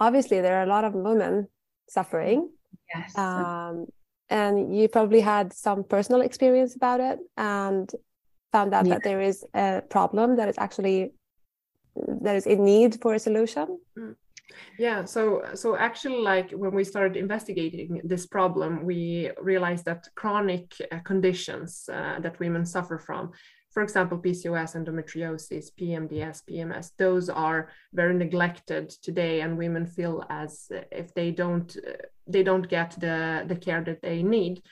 obviously, 0.00 0.40
there 0.40 0.58
are 0.58 0.64
a 0.64 0.74
lot 0.74 0.84
of 0.84 0.94
women 0.94 1.46
suffering. 1.88 2.50
Yes. 2.94 3.16
Um, 3.16 3.86
and 4.30 4.76
you 4.76 4.88
probably 4.88 5.20
had 5.20 5.52
some 5.52 5.84
personal 5.84 6.20
experience 6.20 6.76
about 6.76 7.00
it 7.00 7.18
and 7.36 7.90
found 8.52 8.74
out 8.74 8.86
yeah. 8.86 8.94
that 8.94 9.04
there 9.04 9.20
is 9.20 9.44
a 9.54 9.82
problem 9.88 10.36
that 10.36 10.48
is 10.48 10.58
actually 10.58 11.12
there 12.22 12.36
is 12.36 12.46
a 12.46 12.54
need 12.54 13.00
for 13.00 13.14
a 13.14 13.18
solution 13.18 13.78
mm. 13.98 14.14
yeah 14.78 15.04
so 15.04 15.42
so 15.54 15.76
actually 15.76 16.20
like 16.20 16.50
when 16.52 16.74
we 16.74 16.84
started 16.84 17.16
investigating 17.16 18.00
this 18.04 18.26
problem 18.26 18.84
we 18.84 19.30
realized 19.40 19.84
that 19.84 20.06
chronic 20.14 20.72
uh, 20.92 20.98
conditions 21.00 21.88
uh, 21.92 22.18
that 22.20 22.38
women 22.38 22.64
suffer 22.64 22.98
from 22.98 23.32
for 23.70 23.82
example 23.82 24.18
pcos 24.18 24.74
endometriosis 24.76 25.70
pmds 25.78 26.42
pms 26.48 26.92
those 26.96 27.28
are 27.28 27.68
very 27.92 28.14
neglected 28.14 28.88
today 29.02 29.40
and 29.40 29.58
women 29.58 29.86
feel 29.86 30.24
as 30.30 30.70
if 30.92 31.12
they 31.14 31.30
don't 31.30 31.76
uh, 31.86 31.92
they 32.26 32.42
don't 32.42 32.68
get 32.68 32.90
the 33.00 33.44
the 33.48 33.56
care 33.56 33.82
that 33.82 34.00
they 34.02 34.22
need 34.22 34.62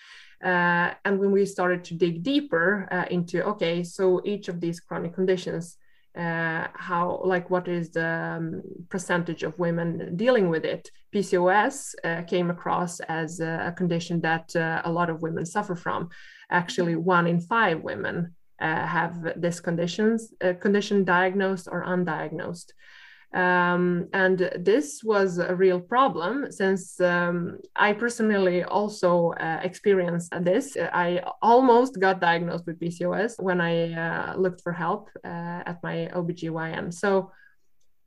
uh, 0.44 0.90
and 1.04 1.18
when 1.18 1.32
we 1.32 1.46
started 1.46 1.84
to 1.84 1.94
dig 1.94 2.22
deeper 2.22 2.88
uh, 2.90 3.04
into, 3.10 3.44
okay, 3.44 3.82
so 3.82 4.20
each 4.24 4.48
of 4.48 4.60
these 4.60 4.80
chronic 4.80 5.14
conditions, 5.14 5.78
uh, 6.16 6.66
how, 6.74 7.20
like, 7.24 7.50
what 7.50 7.68
is 7.68 7.90
the 7.90 8.06
um, 8.06 8.62
percentage 8.88 9.42
of 9.42 9.58
women 9.58 10.16
dealing 10.16 10.48
with 10.48 10.64
it? 10.64 10.90
PCOS 11.14 11.94
uh, 12.04 12.22
came 12.22 12.50
across 12.50 13.00
as 13.00 13.40
a, 13.40 13.74
condition 13.76 14.20
that 14.22 14.54
uh, 14.56 14.80
a 14.84 14.92
lot 14.92 15.10
of 15.10 15.20
women 15.20 15.44
suffer 15.44 15.74
from. 15.74 16.08
Actually, 16.50 16.96
one 16.96 17.26
in 17.26 17.40
five 17.40 17.82
women 17.82 18.34
uh, 18.60 18.86
have 18.86 19.34
this 19.36 19.60
conditions, 19.60 20.32
condition 20.60 21.04
diagnosed 21.04 21.68
or 21.70 21.84
undiagnosed. 21.84 22.72
Um, 23.34 24.08
and 24.12 24.50
this 24.58 25.02
was 25.04 25.38
a 25.38 25.54
real 25.54 25.80
problem 25.80 26.50
since 26.50 27.00
um, 27.00 27.58
I 27.74 27.92
personally 27.92 28.62
also 28.64 29.32
uh, 29.32 29.60
experienced 29.62 30.32
this. 30.40 30.76
I 30.76 31.22
almost 31.42 32.00
got 32.00 32.20
diagnosed 32.20 32.66
with 32.66 32.80
PCOS 32.80 33.42
when 33.42 33.60
I 33.60 33.92
uh, 33.92 34.36
looked 34.36 34.62
for 34.62 34.72
help 34.72 35.10
uh, 35.24 35.62
at 35.66 35.82
my 35.82 36.08
OBGYN. 36.14 36.94
So, 36.94 37.32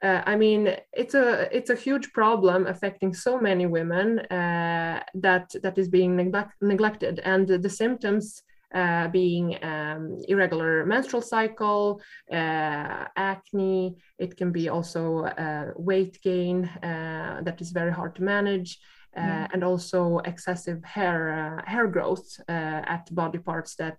uh, 0.02 0.22
I 0.26 0.36
mean, 0.38 0.76
it's 0.94 1.14
a 1.14 1.56
it's 1.56 1.70
a 1.70 1.76
huge 1.76 2.14
problem 2.14 2.66
affecting 2.68 3.14
so 3.14 3.38
many 3.40 3.66
women 3.66 4.20
uh, 4.20 5.04
that 5.16 5.52
that 5.62 5.78
is 5.78 5.90
being 5.90 6.16
neglect, 6.16 6.54
neglected, 6.62 7.20
and 7.20 7.48
the 7.48 7.70
symptoms 7.70 8.42
uh, 8.74 9.08
being 9.08 9.58
um, 9.64 10.18
irregular 10.28 10.86
menstrual 10.86 11.22
cycle, 11.22 12.02
uh, 12.32 13.06
acne. 13.16 13.96
It 14.18 14.38
can 14.38 14.52
be 14.52 14.70
also 14.70 15.26
uh, 15.26 15.72
weight 15.76 16.20
gain 16.22 16.66
uh, 16.66 17.42
that 17.44 17.62
is 17.62 17.72
very 17.72 17.92
hard 17.92 18.16
to 18.16 18.24
manage. 18.24 18.80
Mm. 19.18 19.48
And 19.54 19.64
also 19.64 20.20
excessive 20.20 20.84
hair 20.84 21.64
hair 21.66 21.88
growth 21.88 22.40
at 22.48 23.10
body 23.12 23.40
parts 23.40 23.76
that 23.78 23.98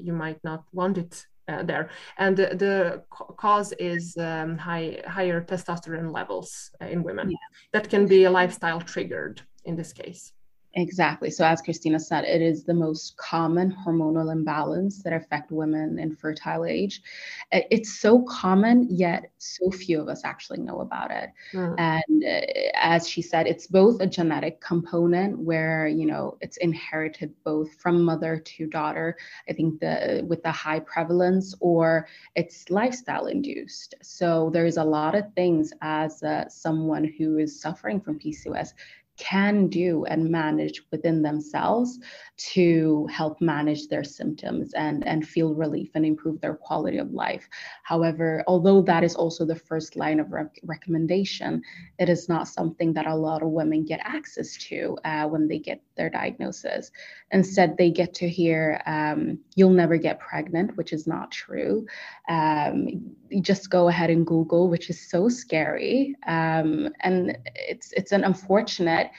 you 0.00 0.12
might 0.12 0.42
not 0.42 0.64
want 0.72 0.98
it 0.98 1.24
uh, 1.50 1.62
there. 1.62 1.90
And 2.18 2.36
the, 2.36 2.46
the 2.54 3.02
cause 3.36 3.72
is 3.78 4.16
um, 4.16 4.58
high, 4.58 5.02
higher 5.06 5.40
testosterone 5.40 6.12
levels 6.12 6.70
in 6.80 7.02
women. 7.02 7.30
Yeah. 7.30 7.36
That 7.72 7.90
can 7.90 8.06
be 8.06 8.24
a 8.24 8.30
lifestyle 8.30 8.80
triggered 8.80 9.42
in 9.64 9.76
this 9.76 9.92
case. 9.92 10.32
Exactly. 10.74 11.30
So, 11.30 11.44
as 11.44 11.60
Kristina 11.60 12.00
said, 12.00 12.24
it 12.24 12.40
is 12.40 12.62
the 12.62 12.74
most 12.74 13.16
common 13.16 13.74
hormonal 13.84 14.30
imbalance 14.30 15.02
that 15.02 15.12
affect 15.12 15.50
women 15.50 15.98
in 15.98 16.14
fertile 16.14 16.64
age. 16.64 17.02
It's 17.50 17.98
so 17.98 18.22
common, 18.22 18.86
yet 18.88 19.32
so 19.38 19.72
few 19.72 20.00
of 20.00 20.08
us 20.08 20.24
actually 20.24 20.60
know 20.60 20.80
about 20.80 21.10
it. 21.10 21.30
Mm. 21.52 21.74
And 21.78 22.24
uh, 22.24 22.70
as 22.76 23.08
she 23.08 23.20
said, 23.20 23.48
it's 23.48 23.66
both 23.66 24.00
a 24.00 24.06
genetic 24.06 24.60
component 24.60 25.40
where 25.40 25.88
you 25.88 26.06
know 26.06 26.38
it's 26.40 26.56
inherited 26.58 27.34
both 27.42 27.74
from 27.74 28.04
mother 28.04 28.38
to 28.38 28.66
daughter. 28.68 29.16
I 29.48 29.52
think 29.54 29.80
the 29.80 30.24
with 30.28 30.44
the 30.44 30.52
high 30.52 30.80
prevalence, 30.80 31.52
or 31.58 32.06
it's 32.36 32.70
lifestyle 32.70 33.26
induced. 33.26 33.96
So 34.02 34.50
there's 34.52 34.76
a 34.76 34.84
lot 34.84 35.16
of 35.16 35.34
things 35.34 35.72
as 35.82 36.22
uh, 36.22 36.48
someone 36.48 37.12
who 37.18 37.38
is 37.38 37.60
suffering 37.60 38.00
from 38.00 38.20
PCOS 38.20 38.72
can 39.20 39.68
do 39.68 40.04
and 40.06 40.30
manage 40.30 40.82
within 40.90 41.22
themselves 41.22 42.00
to 42.36 43.06
help 43.12 43.38
manage 43.40 43.86
their 43.88 44.02
symptoms 44.02 44.72
and, 44.72 45.06
and 45.06 45.28
feel 45.28 45.54
relief 45.54 45.90
and 45.94 46.06
improve 46.06 46.40
their 46.40 46.54
quality 46.54 46.96
of 46.96 47.12
life. 47.12 47.46
However, 47.82 48.42
although 48.46 48.80
that 48.82 49.04
is 49.04 49.14
also 49.14 49.44
the 49.44 49.54
first 49.54 49.94
line 49.94 50.20
of 50.20 50.32
rec- 50.32 50.58
recommendation, 50.64 51.62
it 51.98 52.08
is 52.08 52.30
not 52.30 52.48
something 52.48 52.94
that 52.94 53.06
a 53.06 53.14
lot 53.14 53.42
of 53.42 53.50
women 53.50 53.84
get 53.84 54.00
access 54.02 54.56
to 54.68 54.96
uh, 55.04 55.26
when 55.26 55.46
they 55.46 55.58
get 55.58 55.82
their 55.96 56.08
diagnosis. 56.08 56.90
Instead, 57.30 57.76
they 57.76 57.90
get 57.90 58.14
to 58.14 58.28
hear, 58.28 58.80
um, 58.86 59.38
you'll 59.54 59.68
never 59.68 59.98
get 59.98 60.18
pregnant, 60.18 60.74
which 60.78 60.94
is 60.94 61.06
not 61.06 61.30
true. 61.30 61.86
Um, 62.30 63.14
just 63.42 63.68
go 63.68 63.88
ahead 63.88 64.08
and 64.08 64.26
Google, 64.26 64.70
which 64.70 64.88
is 64.88 65.10
so 65.10 65.28
scary. 65.28 66.16
Um, 66.26 66.88
and 67.00 67.36
it's, 67.54 67.92
it's 67.92 68.12
an 68.12 68.24
unfortunate 68.24 69.09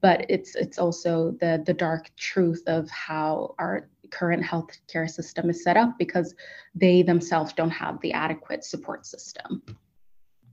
but 0.00 0.24
it's 0.28 0.54
it's 0.54 0.78
also 0.78 1.32
the 1.40 1.62
the 1.66 1.74
dark 1.74 2.10
truth 2.16 2.62
of 2.66 2.88
how 2.90 3.54
our 3.58 3.88
current 4.10 4.42
healthcare 4.42 5.08
system 5.08 5.50
is 5.50 5.62
set 5.62 5.76
up 5.76 5.98
because 5.98 6.34
they 6.74 7.02
themselves 7.02 7.52
don't 7.52 7.70
have 7.70 8.00
the 8.00 8.12
adequate 8.12 8.64
support 8.64 9.06
system 9.06 9.62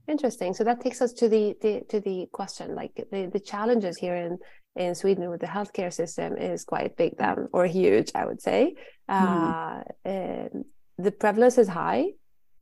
interesting 0.08 0.52
so 0.54 0.62
that 0.64 0.80
takes 0.80 1.00
us 1.00 1.12
to 1.12 1.28
the, 1.28 1.56
the 1.60 1.82
to 1.88 2.00
the 2.00 2.28
question 2.32 2.74
like 2.74 3.06
the, 3.10 3.26
the 3.32 3.40
challenges 3.40 3.96
here 3.96 4.16
in 4.16 4.38
in 4.76 4.94
sweden 4.94 5.30
with 5.30 5.40
the 5.40 5.46
healthcare 5.46 5.92
system 5.92 6.36
is 6.36 6.64
quite 6.64 6.96
big 6.96 7.16
then 7.16 7.48
or 7.52 7.66
huge 7.66 8.10
i 8.14 8.24
would 8.24 8.40
say 8.40 8.74
mm. 9.10 9.84
uh, 10.04 10.48
the 10.98 11.12
prevalence 11.12 11.58
is 11.58 11.68
high 11.68 12.06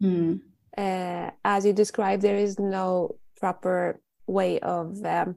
mm. 0.02 0.40
uh, 0.78 1.30
as 1.44 1.66
you 1.66 1.72
described 1.72 2.22
there 2.22 2.36
is 2.36 2.58
no 2.58 3.16
proper 3.36 4.00
way 4.26 4.58
of 4.60 5.04
um, 5.04 5.36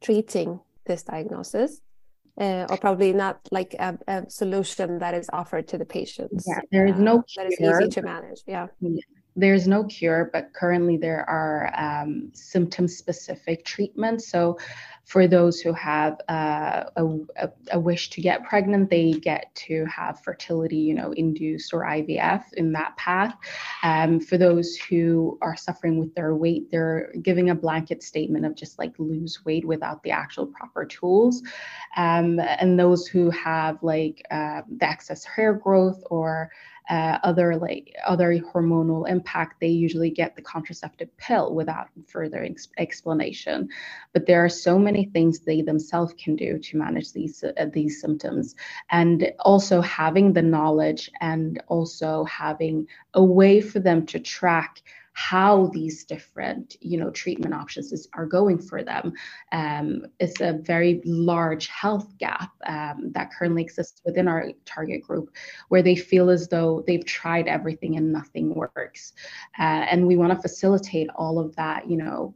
treating 0.00 0.60
this 0.86 1.02
diagnosis 1.02 1.80
uh, 2.40 2.66
or 2.70 2.76
probably 2.76 3.12
not 3.12 3.40
like 3.50 3.74
a, 3.78 3.98
a, 4.06 4.30
solution 4.30 4.98
that 5.00 5.14
is 5.14 5.28
offered 5.32 5.66
to 5.68 5.78
the 5.78 5.84
patients. 5.84 6.44
Yeah, 6.46 6.60
there 6.70 6.86
is 6.86 6.98
no 6.98 7.18
uh, 7.18 7.22
that 7.36 7.46
is 7.46 7.60
easy 7.60 7.88
to 7.90 8.02
manage. 8.02 8.42
Yeah. 8.46 8.68
yeah. 8.80 9.00
There's 9.38 9.68
no 9.68 9.84
cure, 9.84 10.30
but 10.32 10.52
currently 10.52 10.96
there 10.96 11.28
are 11.30 11.72
um, 11.76 12.30
symptom 12.34 12.88
specific 12.88 13.64
treatments. 13.64 14.28
So 14.28 14.58
for 15.08 15.26
those 15.26 15.60
who 15.60 15.72
have 15.72 16.20
uh, 16.28 16.84
a, 16.96 17.48
a, 17.70 17.80
wish 17.80 18.10
to 18.10 18.20
get 18.20 18.44
pregnant, 18.44 18.90
they 18.90 19.12
get 19.12 19.54
to 19.54 19.86
have 19.86 20.20
fertility, 20.20 20.76
you 20.76 20.92
know, 20.92 21.12
induced 21.12 21.72
or 21.72 21.84
IVF 21.84 22.52
in 22.54 22.72
that 22.72 22.94
path. 22.98 23.34
Um, 23.82 24.20
for 24.20 24.36
those 24.36 24.76
who 24.76 25.38
are 25.40 25.56
suffering 25.56 25.98
with 25.98 26.14
their 26.14 26.34
weight, 26.34 26.70
they're 26.70 27.10
giving 27.22 27.48
a 27.48 27.54
blanket 27.54 28.02
statement 28.02 28.44
of 28.44 28.54
just 28.54 28.78
like 28.78 28.92
lose 28.98 29.42
weight 29.46 29.64
without 29.64 30.02
the 30.02 30.10
actual 30.10 30.46
proper 30.46 30.84
tools. 30.84 31.42
Um, 31.96 32.38
and 32.38 32.78
those 32.78 33.06
who 33.06 33.30
have 33.30 33.78
like 33.82 34.26
uh, 34.30 34.60
the 34.76 34.86
excess 34.86 35.24
hair 35.24 35.54
growth 35.54 36.02
or 36.10 36.50
uh, 36.90 37.18
other 37.24 37.56
like 37.56 37.94
other 38.06 38.38
hormonal 38.38 39.08
impact, 39.08 39.60
they 39.60 39.68
usually 39.68 40.10
get 40.10 40.36
the 40.36 40.42
contraceptive 40.42 41.16
pill 41.18 41.54
without 41.54 41.88
further 42.06 42.44
ex- 42.44 42.68
explanation. 42.78 43.68
But 44.14 44.26
there 44.26 44.44
are 44.44 44.50
so 44.50 44.78
many 44.78 45.06
things 45.06 45.40
they 45.40 45.62
themselves 45.62 46.14
can 46.22 46.36
do 46.36 46.58
to 46.58 46.78
manage 46.78 47.12
these 47.12 47.44
uh, 47.44 47.66
these 47.72 48.00
symptoms, 48.00 48.56
and 48.90 49.32
also 49.40 49.80
having 49.82 50.32
the 50.32 50.42
knowledge 50.42 51.10
and 51.20 51.62
also 51.68 52.24
having 52.24 52.86
a 53.14 53.24
way 53.24 53.60
for 53.60 53.80
them 53.80 54.06
to 54.06 54.20
track 54.20 54.82
how 55.18 55.66
these 55.74 56.04
different 56.04 56.76
you 56.80 56.96
know 56.96 57.10
treatment 57.10 57.52
options 57.52 57.92
is, 57.92 58.08
are 58.12 58.24
going 58.24 58.56
for 58.56 58.84
them. 58.84 59.12
Um, 59.50 60.06
it's 60.20 60.40
a 60.40 60.60
very 60.62 61.02
large 61.04 61.66
health 61.66 62.16
gap 62.18 62.52
um, 62.66 63.10
that 63.14 63.32
currently 63.32 63.62
exists 63.62 64.00
within 64.04 64.28
our 64.28 64.52
target 64.64 65.02
group 65.02 65.34
where 65.70 65.82
they 65.82 65.96
feel 65.96 66.30
as 66.30 66.46
though 66.46 66.84
they've 66.86 67.04
tried 67.04 67.48
everything 67.48 67.96
and 67.96 68.12
nothing 68.12 68.54
works. 68.54 69.12
Uh, 69.58 69.86
and 69.90 70.06
we 70.06 70.16
want 70.16 70.32
to 70.32 70.40
facilitate 70.40 71.10
all 71.16 71.40
of 71.40 71.56
that 71.56 71.90
you 71.90 71.96
know 71.96 72.32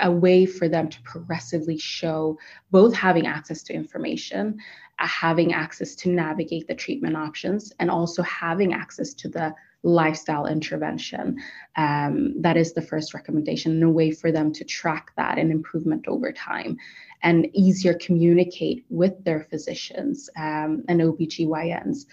a 0.00 0.10
way 0.10 0.46
for 0.46 0.66
them 0.66 0.88
to 0.88 1.02
progressively 1.02 1.76
show 1.76 2.38
both 2.70 2.94
having 2.94 3.26
access 3.26 3.62
to 3.62 3.74
information 3.74 4.58
uh, 4.98 5.06
having 5.06 5.52
access 5.52 5.94
to 5.94 6.08
navigate 6.08 6.66
the 6.68 6.74
treatment 6.74 7.16
options 7.16 7.70
and 7.80 7.90
also 7.90 8.22
having 8.22 8.72
access 8.72 9.12
to 9.12 9.28
the 9.28 9.54
lifestyle 9.84 10.46
intervention. 10.46 11.38
Um, 11.76 12.40
that 12.40 12.56
is 12.56 12.72
the 12.72 12.82
first 12.82 13.14
recommendation, 13.14 13.72
and 13.72 13.84
a 13.84 13.90
way 13.90 14.10
for 14.10 14.32
them 14.32 14.52
to 14.54 14.64
track 14.64 15.12
that 15.16 15.38
and 15.38 15.52
improvement 15.52 16.08
over 16.08 16.32
time 16.32 16.76
and 17.22 17.46
easier 17.54 17.94
communicate 17.94 18.84
with 18.88 19.22
their 19.24 19.46
physicians 19.50 20.28
um, 20.36 20.82
and 20.88 21.00
OBGYNs. 21.00 22.06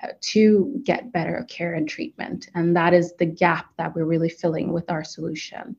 Uh, 0.00 0.12
to 0.20 0.80
get 0.84 1.12
better 1.12 1.44
care 1.48 1.74
and 1.74 1.88
treatment. 1.88 2.50
And 2.54 2.76
that 2.76 2.94
is 2.94 3.14
the 3.18 3.26
gap 3.26 3.66
that 3.78 3.96
we're 3.96 4.04
really 4.04 4.28
filling 4.28 4.72
with 4.72 4.88
our 4.92 5.02
solution. 5.02 5.74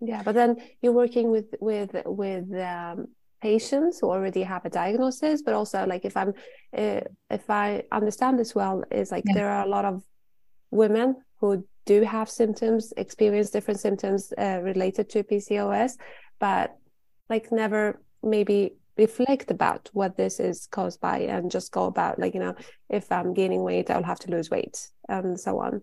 Yeah, 0.00 0.22
but 0.22 0.36
then 0.36 0.62
you're 0.80 0.92
working 0.92 1.32
with 1.32 1.54
with 1.60 1.90
with 2.06 2.52
um, 2.54 3.08
patients 3.40 3.98
who 3.98 4.10
already 4.10 4.42
have 4.44 4.64
a 4.64 4.70
diagnosis, 4.70 5.42
but 5.42 5.54
also 5.54 5.84
like 5.86 6.04
if 6.04 6.16
I'm 6.16 6.34
uh, 6.76 7.00
if 7.30 7.50
I 7.50 7.82
understand 7.90 8.38
this 8.38 8.54
well, 8.54 8.84
is 8.90 9.10
like 9.10 9.24
yeah. 9.26 9.34
there 9.34 9.50
are 9.50 9.64
a 9.66 9.68
lot 9.68 9.84
of 9.84 10.02
women 10.72 11.16
who 11.38 11.64
do 11.86 12.02
have 12.02 12.28
symptoms 12.28 12.92
experience 12.96 13.50
different 13.50 13.78
symptoms 13.78 14.32
uh, 14.38 14.60
related 14.62 15.08
to 15.10 15.22
PCOS, 15.22 15.92
but 16.40 16.76
like 17.28 17.52
never 17.52 18.00
maybe 18.22 18.74
reflect 18.98 19.50
about 19.50 19.88
what 19.92 20.16
this 20.16 20.38
is 20.38 20.66
caused 20.70 21.00
by 21.00 21.18
and 21.20 21.50
just 21.50 21.72
go 21.72 21.84
about 21.84 22.18
like 22.18 22.34
you 22.34 22.40
know 22.40 22.54
if 22.90 23.10
i'm 23.10 23.32
gaining 23.32 23.62
weight 23.62 23.90
i'll 23.90 24.02
have 24.02 24.18
to 24.18 24.30
lose 24.30 24.50
weight 24.50 24.90
and 25.08 25.40
so 25.40 25.58
on 25.58 25.80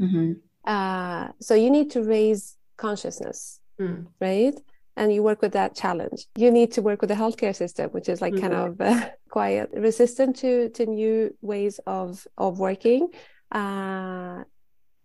mm-hmm. 0.00 0.32
uh, 0.64 1.28
so 1.40 1.54
you 1.54 1.70
need 1.70 1.90
to 1.90 2.02
raise 2.02 2.56
consciousness 2.76 3.58
mm. 3.80 4.06
right 4.20 4.54
and 4.96 5.12
you 5.12 5.24
work 5.24 5.42
with 5.42 5.52
that 5.52 5.74
challenge 5.74 6.26
you 6.36 6.50
need 6.52 6.70
to 6.70 6.82
work 6.82 7.00
with 7.00 7.08
the 7.08 7.16
healthcare 7.16 7.54
system 7.54 7.90
which 7.90 8.08
is 8.08 8.20
like 8.20 8.32
mm-hmm. 8.32 8.42
kind 8.42 8.54
of 8.54 8.80
uh, 8.80 9.08
quite 9.28 9.66
resistant 9.72 10.36
to 10.36 10.68
to 10.70 10.86
new 10.86 11.34
ways 11.40 11.80
of 11.86 12.26
of 12.38 12.60
working 12.60 13.08
uh, 13.52 14.44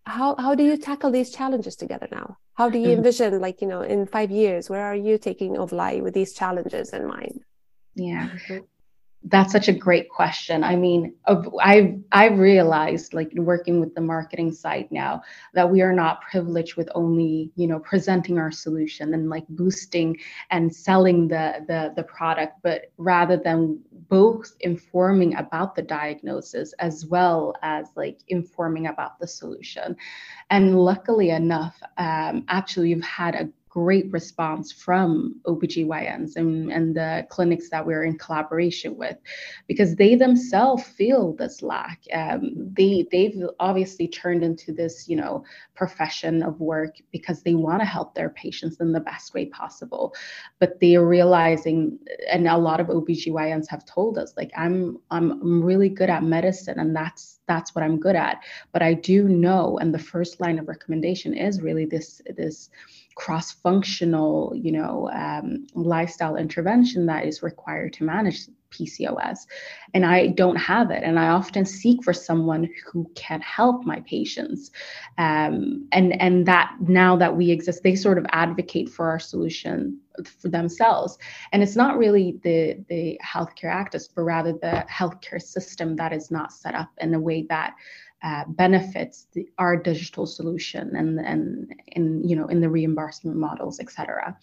how 0.06 0.36
how 0.36 0.56
do 0.56 0.64
you 0.64 0.78
tackle 0.78 1.12
these 1.12 1.32
challenges 1.32 1.76
together 1.76 2.08
now? 2.12 2.38
How 2.56 2.70
do 2.70 2.78
you 2.78 2.88
mm. 2.88 2.98
envision 2.98 3.40
like 3.40 3.62
you 3.62 3.68
know 3.68 3.82
in 3.82 4.06
five 4.06 4.32
years 4.32 4.70
where 4.70 4.86
are 4.86 4.96
you 4.96 5.18
taking 5.18 5.56
Ovulai 5.56 6.02
with 6.02 6.14
these 6.14 6.34
challenges 6.34 6.94
in 6.94 7.08
mind? 7.08 7.44
Yeah 7.96 8.30
mm-hmm 8.30 8.71
that's 9.26 9.52
such 9.52 9.68
a 9.68 9.74
great 9.74 10.10
question. 10.10 10.64
I 10.64 10.76
mean, 10.76 11.14
I've 11.62 11.96
I've 12.12 12.40
realized, 12.40 13.14
like 13.14 13.32
working 13.36 13.80
with 13.80 13.94
the 13.94 14.02
marketing 14.02 14.52
side 14.52 14.88
now, 14.90 15.22
that 15.54 15.70
we 15.70 15.82
are 15.82 15.94
not 15.94 16.22
privileged 16.22 16.76
with 16.76 16.90
only 16.96 17.52
you 17.56 17.68
know 17.68 17.80
presenting 17.80 18.40
our 18.40 18.52
solution 18.52 19.14
and 19.14 19.30
like 19.30 19.46
boosting 19.50 20.18
and 20.50 20.74
selling 20.76 21.28
the 21.28 21.64
the 21.68 21.94
the 21.96 22.04
product, 22.04 22.54
but 22.64 22.92
rather 22.98 23.38
than 23.38 23.80
both 24.10 24.56
informing 24.62 25.36
about 25.36 25.76
the 25.76 25.84
diagnosis 25.84 26.74
as 26.80 27.06
well 27.06 27.54
as 27.62 27.88
like 27.96 28.20
informing 28.28 28.88
about 28.88 29.20
the 29.20 29.28
solution. 29.28 29.96
And 30.50 30.80
luckily 30.80 31.30
enough, 31.30 31.80
um, 31.98 32.44
actually, 32.48 32.96
we've 32.96 33.04
had 33.04 33.36
a 33.36 33.50
great 33.72 34.12
response 34.12 34.70
from 34.70 35.40
OBGYNs 35.46 36.36
and, 36.36 36.70
and 36.74 36.94
the 36.94 37.26
clinics 37.30 37.70
that 37.70 37.86
we're 37.86 38.04
in 38.04 38.18
collaboration 38.18 38.98
with 38.98 39.16
because 39.66 39.96
they 39.96 40.14
themselves 40.14 40.84
feel 40.84 41.34
this 41.38 41.62
lack. 41.62 42.02
Um, 42.14 42.52
they, 42.74 43.08
they've 43.14 43.42
obviously 43.62 44.10
turned 44.10 44.44
into 44.44 44.74
this, 44.74 45.08
you 45.08 45.16
know, 45.16 45.46
profession 45.74 46.44
of 46.44 46.60
work 46.60 46.98
because 47.14 47.44
they 47.44 47.56
want 47.56 47.80
to 47.80 47.86
help 47.86 48.14
their 48.14 48.30
patients 48.32 48.82
in 48.82 48.92
the 48.92 49.00
best 49.00 49.34
way 49.34 49.46
possible. 49.46 50.14
But 50.60 50.82
they 50.82 50.98
are 50.98 51.08
realizing, 51.08 51.98
and 52.30 52.50
a 52.50 52.58
lot 52.58 52.82
of 52.82 52.88
OBGYNs 52.88 53.70
have 53.70 53.86
told 53.86 54.18
us, 54.18 54.34
like, 54.36 54.52
I'm, 54.58 55.00
I'm 55.12 55.64
really 55.64 55.88
good 55.88 56.10
at 56.10 56.24
medicine 56.24 56.78
and 56.78 56.94
that's, 56.94 57.40
that's 57.48 57.74
what 57.74 57.86
I'm 57.86 58.02
good 58.02 58.18
at. 58.18 58.44
But 58.74 58.82
I 58.82 58.96
do 58.96 59.30
know, 59.30 59.78
and 59.78 59.94
the 59.94 60.00
first 60.00 60.42
line 60.42 60.60
of 60.60 60.68
recommendation 60.68 61.34
is 61.34 61.62
really 61.62 61.86
this, 61.86 62.22
this, 62.36 62.70
cross-functional, 63.16 64.54
you 64.56 64.72
know, 64.72 65.10
um, 65.14 65.68
lifestyle 65.74 66.36
intervention 66.36 67.06
that 67.08 67.26
is 67.26 67.44
required 67.44 67.94
to 67.94 68.04
manage 68.04 68.48
PCOS. 68.72 69.40
And 69.94 70.06
I 70.06 70.28
don't 70.28 70.56
have 70.56 70.92
it. 70.92 71.04
And 71.04 71.20
I 71.20 71.28
often 71.28 71.66
seek 71.66 72.04
for 72.04 72.14
someone 72.14 72.70
who 72.86 73.10
can 73.16 73.42
help 73.42 73.86
my 73.86 74.00
patients. 74.02 74.72
Um, 75.18 75.88
and, 75.92 76.20
and 76.22 76.46
that 76.46 76.76
now 76.80 77.16
that 77.18 77.36
we 77.36 77.52
exist, 77.52 77.84
they 77.84 77.96
sort 77.96 78.18
of 78.18 78.26
advocate 78.30 78.90
for 78.90 79.10
our 79.10 79.20
solution 79.20 80.00
for 80.24 80.50
themselves. 80.50 81.18
And 81.52 81.62
it's 81.62 81.76
not 81.76 81.98
really 81.98 82.40
the, 82.44 82.84
the 82.90 83.20
healthcare 83.26 83.72
actors, 83.72 84.08
but 84.08 84.24
rather 84.24 84.54
the 84.54 84.86
healthcare 84.90 85.42
system 85.42 85.96
that 85.98 86.14
is 86.14 86.32
not 86.32 86.52
set 86.52 86.76
up 86.76 86.90
in 87.00 87.14
a 87.14 87.20
way 87.20 87.46
that 87.50 87.76
uh, 88.24 88.44
benefits 88.48 89.28
the, 89.34 89.48
our 89.58 89.76
digital 89.76 90.26
solution 90.26 90.96
and 90.96 91.20
and 91.20 91.74
in 91.88 92.28
you 92.28 92.36
know 92.36 92.48
in 92.48 92.62
the 92.62 92.70
reimbursement 92.70 93.38
models, 93.38 93.80
et 93.80 93.90
cetera. 93.90 94.38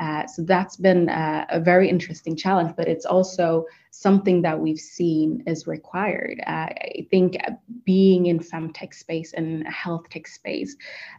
Uh, 0.00 0.24
so 0.26 0.42
that's 0.42 0.76
been 0.76 1.08
uh, 1.08 1.44
a 1.48 1.58
very 1.58 1.88
interesting 1.88 2.36
challenge, 2.36 2.72
but 2.76 2.86
it's 2.86 3.04
also 3.04 3.66
something 3.90 4.42
that 4.42 4.58
we've 4.58 4.78
seen 4.78 5.42
is 5.46 5.66
required. 5.66 6.40
Uh, 6.46 6.70
I 6.70 7.06
think 7.10 7.36
being 7.84 8.26
in 8.26 8.38
femtech 8.38 8.94
space 8.94 9.32
and 9.32 9.66
health 9.66 10.08
tech 10.08 10.28
space, 10.28 10.76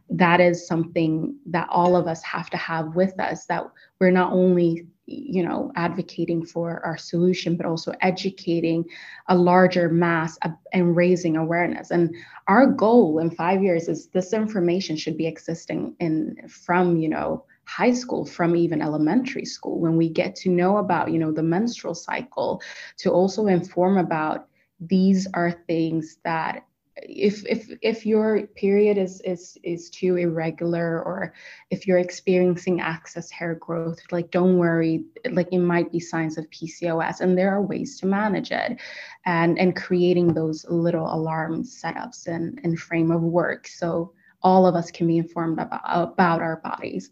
that 0.09 0.39
is 0.39 0.65
something 0.65 1.35
that 1.47 1.67
all 1.69 1.97
of 1.97 2.07
us 2.07 2.23
have 2.23 2.49
to 2.51 2.57
have 2.57 2.95
with 2.95 3.19
us. 3.19 3.45
That 3.47 3.65
we're 3.99 4.11
not 4.11 4.31
only 4.31 4.87
you 5.09 5.43
know 5.43 5.71
advocating 5.75 6.45
for 6.45 6.85
our 6.85 6.97
solution 6.97 7.55
but 7.55 7.65
also 7.65 7.91
educating 8.01 8.85
a 9.27 9.35
larger 9.35 9.89
mass 9.89 10.37
and 10.71 10.95
raising 10.95 11.35
awareness. 11.35 11.91
And 11.91 12.15
our 12.47 12.67
goal 12.67 13.19
in 13.19 13.31
5 13.31 13.63
years 13.63 13.87
is 13.87 14.07
this 14.07 14.33
information 14.33 14.95
should 14.95 15.17
be 15.17 15.27
existing 15.27 15.95
in 15.99 16.37
from 16.47 16.97
you 16.97 17.09
know 17.09 17.45
high 17.65 17.93
school 17.93 18.25
from 18.25 18.55
even 18.55 18.81
elementary 18.81 19.45
school. 19.45 19.79
When 19.79 19.97
we 19.97 20.09
get 20.09 20.35
to 20.37 20.49
know 20.49 20.77
about 20.77 21.11
you 21.11 21.19
know 21.19 21.31
the 21.31 21.43
menstrual 21.43 21.95
cycle 21.95 22.61
to 22.97 23.11
also 23.11 23.47
inform 23.47 23.97
about 23.97 24.47
these 24.79 25.27
are 25.33 25.51
things 25.51 26.19
that 26.23 26.65
if 27.03 27.45
if 27.45 27.69
if 27.81 28.05
your 28.05 28.47
period 28.47 28.97
is 28.97 29.21
is 29.21 29.57
is 29.63 29.89
too 29.89 30.15
irregular 30.15 31.01
or 31.03 31.33
if 31.69 31.87
you're 31.87 31.97
experiencing 31.99 32.81
excess 32.81 33.29
hair 33.29 33.55
growth 33.55 33.99
like 34.11 34.31
don't 34.31 34.57
worry 34.57 35.03
like 35.31 35.47
it 35.51 35.59
might 35.59 35.91
be 35.91 35.99
signs 35.99 36.37
of 36.37 36.49
PCOS 36.49 37.21
and 37.21 37.37
there 37.37 37.51
are 37.51 37.61
ways 37.61 37.99
to 37.99 38.05
manage 38.05 38.51
it. 38.51 38.79
And 39.25 39.59
and 39.59 39.75
creating 39.75 40.33
those 40.33 40.65
little 40.69 41.13
alarm 41.13 41.63
setups 41.63 42.27
and 42.27 42.59
and 42.63 42.79
frame 42.79 43.11
of 43.11 43.21
work 43.21 43.67
so 43.67 44.13
all 44.41 44.65
of 44.65 44.75
us 44.75 44.91
can 44.91 45.07
be 45.07 45.17
informed 45.17 45.59
about 45.59 45.81
about 45.85 46.41
our 46.41 46.57
bodies 46.57 47.11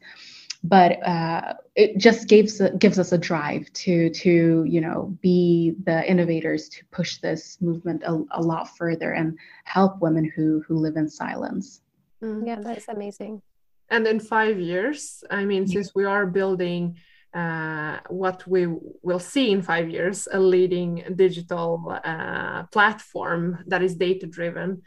but 0.68 1.02
uh, 1.08 1.54
it 1.76 1.98
just 1.98 2.28
gives 2.28 2.62
gives 2.78 3.00
us 3.00 3.12
a 3.12 3.18
drive 3.18 3.72
to 3.74 4.10
to 4.10 4.66
you 4.68 4.82
know 4.82 5.18
be 5.22 5.76
the 5.86 6.10
innovators 6.10 6.68
to 6.70 6.86
push 6.92 7.18
this 7.18 7.58
movement 7.62 8.04
a, 8.04 8.24
a 8.32 8.42
lot 8.42 8.76
further 8.78 9.14
and 9.14 9.38
help 9.64 10.02
women 10.02 10.26
who 10.36 10.64
who 10.68 10.76
live 10.76 10.98
in 10.98 11.10
silence. 11.10 11.82
Mm, 12.24 12.46
yeah, 12.46 12.60
that's 12.60 12.88
amazing. 12.88 13.42
And 13.90 14.06
in 14.06 14.20
five 14.20 14.60
years, 14.60 15.24
I 15.30 15.46
mean, 15.46 15.64
yeah. 15.64 15.74
since 15.76 15.96
we 15.96 16.04
are 16.04 16.26
building 16.26 16.98
uh, 17.34 18.00
what 18.10 18.46
we 18.48 18.68
will 19.02 19.20
see 19.20 19.52
in 19.52 19.62
five 19.62 19.90
years, 19.90 20.28
a 20.32 20.40
leading 20.40 21.04
digital 21.16 21.98
uh, 22.04 22.64
platform 22.64 23.64
that 23.68 23.82
is 23.82 23.96
data 23.96 24.26
driven 24.26 24.82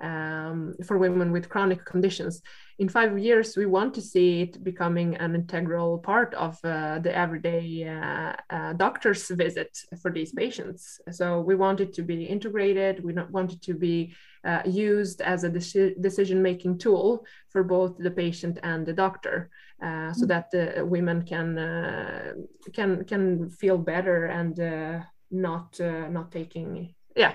um, 0.00 0.74
for 0.86 0.98
women 0.98 1.32
with 1.32 1.48
chronic 1.48 1.84
conditions. 1.84 2.42
In 2.78 2.88
five 2.88 3.16
years, 3.18 3.56
we 3.56 3.66
want 3.66 3.94
to 3.94 4.02
see 4.02 4.42
it 4.42 4.64
becoming 4.64 5.14
an 5.16 5.34
integral 5.34 5.98
part 5.98 6.34
of 6.34 6.58
uh, 6.64 6.98
the 6.98 7.16
everyday 7.16 7.88
uh, 7.88 8.32
uh, 8.50 8.72
doctor's 8.72 9.28
visit 9.28 9.78
for 10.02 10.10
these 10.10 10.32
patients. 10.32 11.00
So 11.10 11.40
we 11.40 11.54
want 11.54 11.80
it 11.80 11.92
to 11.94 12.02
be 12.02 12.24
integrated. 12.24 13.04
We 13.04 13.14
want 13.30 13.52
it 13.52 13.62
to 13.62 13.74
be 13.74 14.14
uh, 14.44 14.62
used 14.66 15.20
as 15.20 15.44
a 15.44 15.48
de- 15.48 15.94
decision 16.00 16.42
making 16.42 16.78
tool 16.78 17.24
for 17.48 17.62
both 17.62 17.96
the 17.98 18.10
patient 18.10 18.58
and 18.62 18.84
the 18.84 18.92
doctor. 18.92 19.50
Uh, 19.82 20.12
so 20.12 20.24
mm. 20.24 20.28
that 20.28 20.50
the 20.50 20.84
women 20.84 21.22
can 21.22 21.58
uh, 21.58 22.32
can 22.72 23.04
can 23.04 23.50
feel 23.50 23.76
better 23.76 24.26
and 24.26 24.58
uh, 24.58 25.00
not 25.30 25.78
uh, 25.80 26.08
not 26.08 26.30
taking 26.30 26.94
yeah 27.16 27.34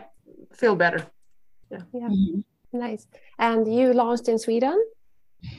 feel 0.54 0.76
better 0.76 1.06
yeah 1.70 1.82
yeah 1.94 2.08
mm-hmm. 2.08 2.40
Nice 2.74 3.08
and 3.38 3.74
you 3.74 3.94
launched 3.94 4.28
in 4.28 4.38
sweden 4.38 4.78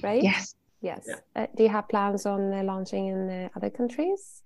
right 0.03 0.23
yes 0.23 0.55
yes 0.81 1.07
yeah. 1.09 1.43
Uh, 1.43 1.47
do 1.57 1.63
you 1.63 1.69
have 1.69 1.89
plans 1.89 2.27
on 2.27 2.67
launching 2.67 3.07
in 3.09 3.51
other 3.57 3.71
countries 3.71 4.43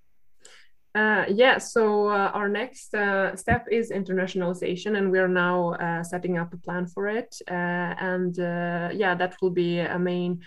uh, 0.94 1.24
yeah, 1.28 1.58
so 1.58 2.08
uh, 2.08 2.30
our 2.34 2.48
next 2.48 2.94
uh, 2.94 3.34
step 3.34 3.66
is 3.68 3.90
internationalization, 3.90 4.96
and 4.96 5.10
we 5.10 5.18
are 5.18 5.28
now 5.28 5.72
uh, 5.74 6.04
setting 6.04 6.38
up 6.38 6.54
a 6.54 6.56
plan 6.56 6.86
for 6.86 7.08
it. 7.08 7.34
Uh, 7.50 7.94
and 7.98 8.38
uh, 8.38 8.90
yeah, 8.92 9.12
that 9.16 9.34
will 9.42 9.50
be 9.50 9.80
a 9.80 9.98
main 9.98 10.40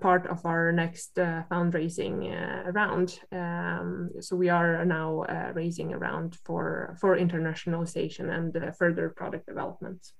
part 0.00 0.26
of 0.26 0.44
our 0.44 0.70
next 0.70 1.14
fundraising 1.16 2.30
round. 2.74 3.18
Um, 3.32 4.10
so 4.20 4.36
we 4.36 4.50
are 4.50 4.84
now 4.84 5.24
raising 5.54 5.94
around 5.94 6.36
for 6.44 6.96
for 7.00 7.16
internationalization 7.16 8.30
and 8.30 8.76
further 8.76 9.08
product 9.08 9.46
development. 9.46 10.12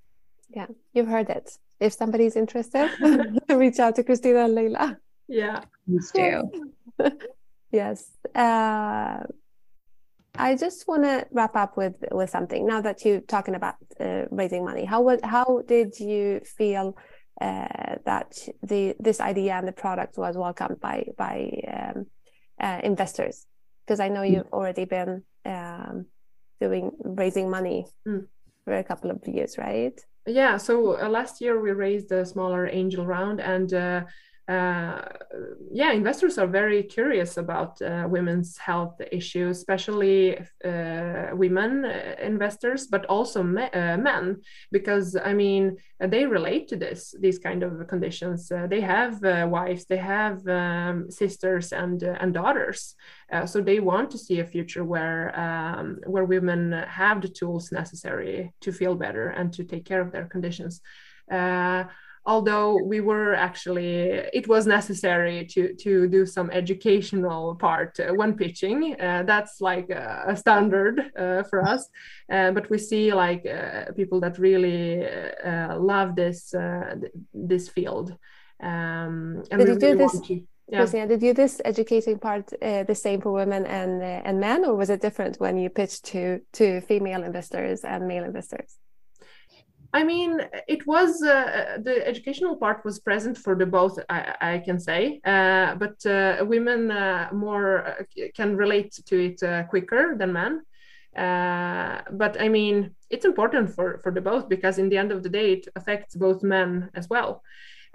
Yeah, 0.50 0.66
you've 0.92 1.08
heard 1.08 1.30
it. 1.30 1.58
If 1.80 1.92
somebody's 1.92 2.36
interested, 2.36 2.90
reach 3.48 3.78
out 3.78 3.96
to 3.96 4.02
Kristina 4.02 4.44
and 4.46 4.56
Leyla. 4.56 4.96
Yeah, 5.28 5.62
please 5.86 6.10
do. 6.12 6.72
Yes. 7.70 8.10
Uh, 8.34 9.20
I 10.34 10.56
just 10.56 10.86
want 10.88 11.02
to 11.02 11.26
wrap 11.32 11.56
up 11.56 11.76
with 11.76 11.96
with 12.12 12.30
something. 12.30 12.66
Now 12.66 12.80
that 12.80 13.04
you're 13.04 13.20
talking 13.20 13.54
about 13.54 13.74
uh, 14.00 14.24
raising 14.30 14.64
money, 14.64 14.84
how 14.84 15.02
was 15.02 15.20
how 15.22 15.62
did 15.66 15.98
you 15.98 16.40
feel 16.44 16.96
uh, 17.40 17.96
that 18.04 18.38
the 18.62 18.94
this 19.00 19.20
idea 19.20 19.54
and 19.54 19.66
the 19.66 19.72
product 19.72 20.16
was 20.16 20.36
welcomed 20.36 20.80
by 20.80 21.08
by 21.16 21.50
um, 21.68 22.06
uh, 22.60 22.80
investors? 22.84 23.46
Because 23.84 24.00
I 24.00 24.08
know 24.08 24.20
mm. 24.20 24.32
you've 24.32 24.52
already 24.52 24.84
been 24.84 25.24
um, 25.44 26.06
doing 26.60 26.92
raising 27.00 27.50
money 27.50 27.86
mm. 28.06 28.26
for 28.64 28.74
a 28.78 28.84
couple 28.84 29.10
of 29.10 29.26
years, 29.26 29.58
right? 29.58 29.98
Yeah. 30.28 30.58
So 30.58 31.00
uh, 31.00 31.08
last 31.08 31.40
year 31.40 31.60
we 31.60 31.70
raised 31.70 32.12
a 32.12 32.24
smaller 32.24 32.68
angel 32.68 33.06
round 33.06 33.40
and 33.40 33.72
uh, 33.72 34.04
uh, 34.48 35.02
yeah, 35.70 35.92
investors 35.92 36.38
are 36.38 36.46
very 36.46 36.82
curious 36.82 37.36
about 37.36 37.82
uh, 37.82 38.06
women's 38.08 38.56
health 38.56 38.98
issues, 39.12 39.58
especially 39.58 40.38
uh, 40.64 41.26
women 41.32 41.84
uh, 41.84 42.14
investors, 42.22 42.86
but 42.86 43.04
also 43.06 43.42
me 43.42 43.64
uh, 43.64 43.98
men, 43.98 44.40
because 44.72 45.16
I 45.22 45.34
mean 45.34 45.76
they 46.00 46.24
relate 46.24 46.68
to 46.68 46.76
this 46.76 47.14
these 47.20 47.38
kind 47.38 47.62
of 47.62 47.86
conditions. 47.88 48.50
Uh, 48.50 48.66
they 48.66 48.80
have 48.80 49.20
wives, 49.50 49.84
they 49.84 49.98
have 49.98 50.46
um, 50.48 51.10
sisters 51.10 51.72
and 51.72 52.02
and 52.02 52.32
daughters, 52.32 52.94
so 53.44 53.60
they 53.60 53.80
want 53.80 54.10
to 54.12 54.18
see 54.18 54.40
a 54.40 54.46
future 54.46 54.84
where 54.84 55.38
um, 55.38 55.98
where 56.06 56.24
women 56.24 56.72
have 56.72 57.20
the 57.20 57.28
tools 57.28 57.70
necessary 57.70 58.50
to 58.62 58.72
feel 58.72 58.94
better 58.94 59.28
and 59.28 59.52
to 59.52 59.64
take 59.64 59.84
care 59.84 60.00
of 60.00 60.10
their 60.10 60.24
conditions 60.24 60.80
although 62.26 62.78
we 62.82 63.00
were 63.00 63.34
actually 63.34 63.90
it 64.32 64.46
was 64.48 64.66
necessary 64.66 65.46
to 65.46 65.74
to 65.74 66.08
do 66.08 66.26
some 66.26 66.50
educational 66.50 67.54
part 67.54 67.98
uh, 68.00 68.14
when 68.14 68.34
pitching. 68.34 69.00
Uh, 69.00 69.22
that's 69.26 69.60
like 69.60 69.90
a, 69.90 70.24
a 70.28 70.36
standard 70.36 71.12
uh, 71.16 71.42
for 71.44 71.62
us. 71.62 71.88
Uh, 72.30 72.50
but 72.52 72.68
we 72.70 72.78
see 72.78 73.12
like 73.12 73.46
uh, 73.46 73.92
people 73.96 74.20
that 74.20 74.38
really 74.38 75.06
uh, 75.06 75.78
love 75.78 76.14
this 76.14 76.54
this 77.32 77.68
field. 77.68 78.16
Um, 78.60 79.44
and 79.50 79.58
did 79.60 79.68
you 79.68 79.78
do 79.78 79.96
this 79.96 80.20
to, 80.20 80.44
yeah. 80.68 80.84
did 80.84 81.22
you 81.22 81.28
do 81.28 81.34
this 81.34 81.60
educating 81.64 82.18
part 82.18 82.52
the 82.60 82.94
same 82.94 83.20
for 83.20 83.32
women 83.32 83.64
and 83.66 84.02
and 84.02 84.40
men 84.40 84.64
or 84.64 84.74
was 84.74 84.90
it 84.90 85.00
different 85.00 85.36
when 85.38 85.56
you 85.56 85.70
pitched 85.70 86.04
to 86.06 86.40
to 86.52 86.80
female 86.82 87.22
investors 87.22 87.84
and 87.84 88.08
male 88.08 88.24
investors 88.24 88.76
I 89.92 90.04
mean, 90.04 90.42
it 90.66 90.86
was 90.86 91.22
uh, 91.22 91.78
the 91.82 92.06
educational 92.06 92.56
part 92.56 92.84
was 92.84 92.98
present 92.98 93.38
for 93.38 93.54
the 93.54 93.64
both. 93.64 93.98
I, 94.10 94.34
I 94.40 94.58
can 94.58 94.78
say, 94.78 95.20
uh, 95.24 95.76
but 95.76 96.04
uh, 96.04 96.44
women 96.44 96.90
uh, 96.90 97.30
more 97.32 97.86
uh, 97.86 98.02
can 98.34 98.56
relate 98.56 98.92
to 99.06 99.18
it 99.18 99.42
uh, 99.42 99.64
quicker 99.64 100.14
than 100.18 100.32
men. 100.32 100.62
but 101.14 102.36
I 102.38 102.48
mean, 102.48 102.94
it's 103.08 103.24
important 103.24 103.74
for 103.74 103.98
for 104.02 104.12
the 104.12 104.20
both 104.20 104.48
because 104.48 104.78
in 104.78 104.90
the 104.90 104.98
end 104.98 105.10
of 105.10 105.22
the 105.22 105.30
day, 105.30 105.52
it 105.52 105.68
affects 105.74 106.14
both 106.14 106.42
men 106.42 106.90
as 106.94 107.08
well, 107.08 107.42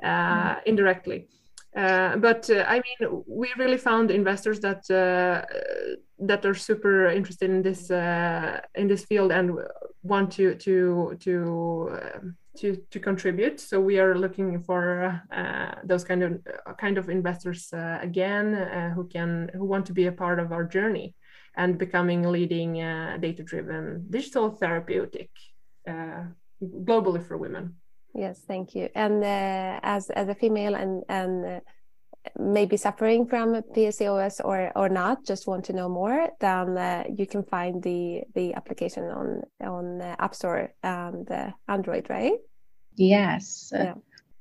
mm. 0.04 0.64
indirectly. 0.66 1.28
Uh, 1.76 2.18
but 2.18 2.50
uh, 2.50 2.66
I 2.68 2.82
mean, 2.82 3.24
we 3.26 3.52
really 3.58 3.78
found 3.78 4.12
investors 4.12 4.60
that 4.60 4.90
uh, 4.92 5.42
that 6.20 6.46
are 6.46 6.54
super 6.54 7.08
interested 7.08 7.50
in 7.50 7.64
this 7.64 7.90
uh, 7.90 8.62
in 8.76 8.88
this 8.88 9.06
field 9.06 9.32
and 9.32 9.58
want 10.04 10.32
to 10.34 10.56
to 10.56 11.18
to 11.20 12.00
um, 12.00 12.36
to 12.58 12.76
to 12.92 13.00
contribute. 13.00 13.60
So 13.60 13.82
we 13.82 14.00
are 14.00 14.16
looking 14.16 14.62
for 14.62 15.22
uh, 15.32 15.76
those 15.84 16.04
kind 16.04 16.24
of 16.24 16.42
kind 16.78 17.00
of 17.00 17.10
investors 17.10 17.70
again 17.74 18.92
who 18.96 19.08
can 19.08 19.50
who 19.54 19.66
want 19.66 19.88
to 19.88 19.94
be 19.94 20.06
a 20.06 20.12
part 20.12 20.40
of 20.40 20.52
our 20.52 20.64
journey 20.64 21.16
and 21.56 21.78
becoming 21.80 22.22
leading 22.24 22.74
data 23.20 23.42
driven 23.42 24.06
digital 24.12 24.52
therapeutic 24.52 25.32
globally 25.88 27.26
for 27.26 27.38
women. 27.38 27.76
Yes, 28.16 28.42
thank 28.48 28.76
you. 28.76 28.90
And 28.96 29.24
uh, 29.24 29.80
as 29.82 30.10
as 30.12 30.28
a 30.28 30.36
female 30.36 30.76
and 30.76 31.04
and 31.10 31.46
uh, 31.46 31.60
maybe 32.38 32.78
suffering 32.78 33.26
from 33.26 33.62
PCOS 33.76 34.40
or 34.44 34.72
or 34.76 34.90
not, 34.90 35.26
just 35.26 35.48
want 35.48 35.66
to 35.66 35.74
know 35.74 35.90
more, 35.90 36.30
then 36.40 36.78
uh, 36.78 37.04
you 37.10 37.26
can 37.26 37.44
find 37.44 37.82
the 37.82 38.22
the 38.36 38.54
application 38.54 39.06
on 39.06 39.42
on 39.62 40.02
App 40.02 40.36
Store 40.36 40.74
and 40.84 41.30
uh, 41.32 41.52
Android, 41.68 42.08
right? 42.10 42.38
Yes. 42.96 43.72
Yeah. 43.74 43.96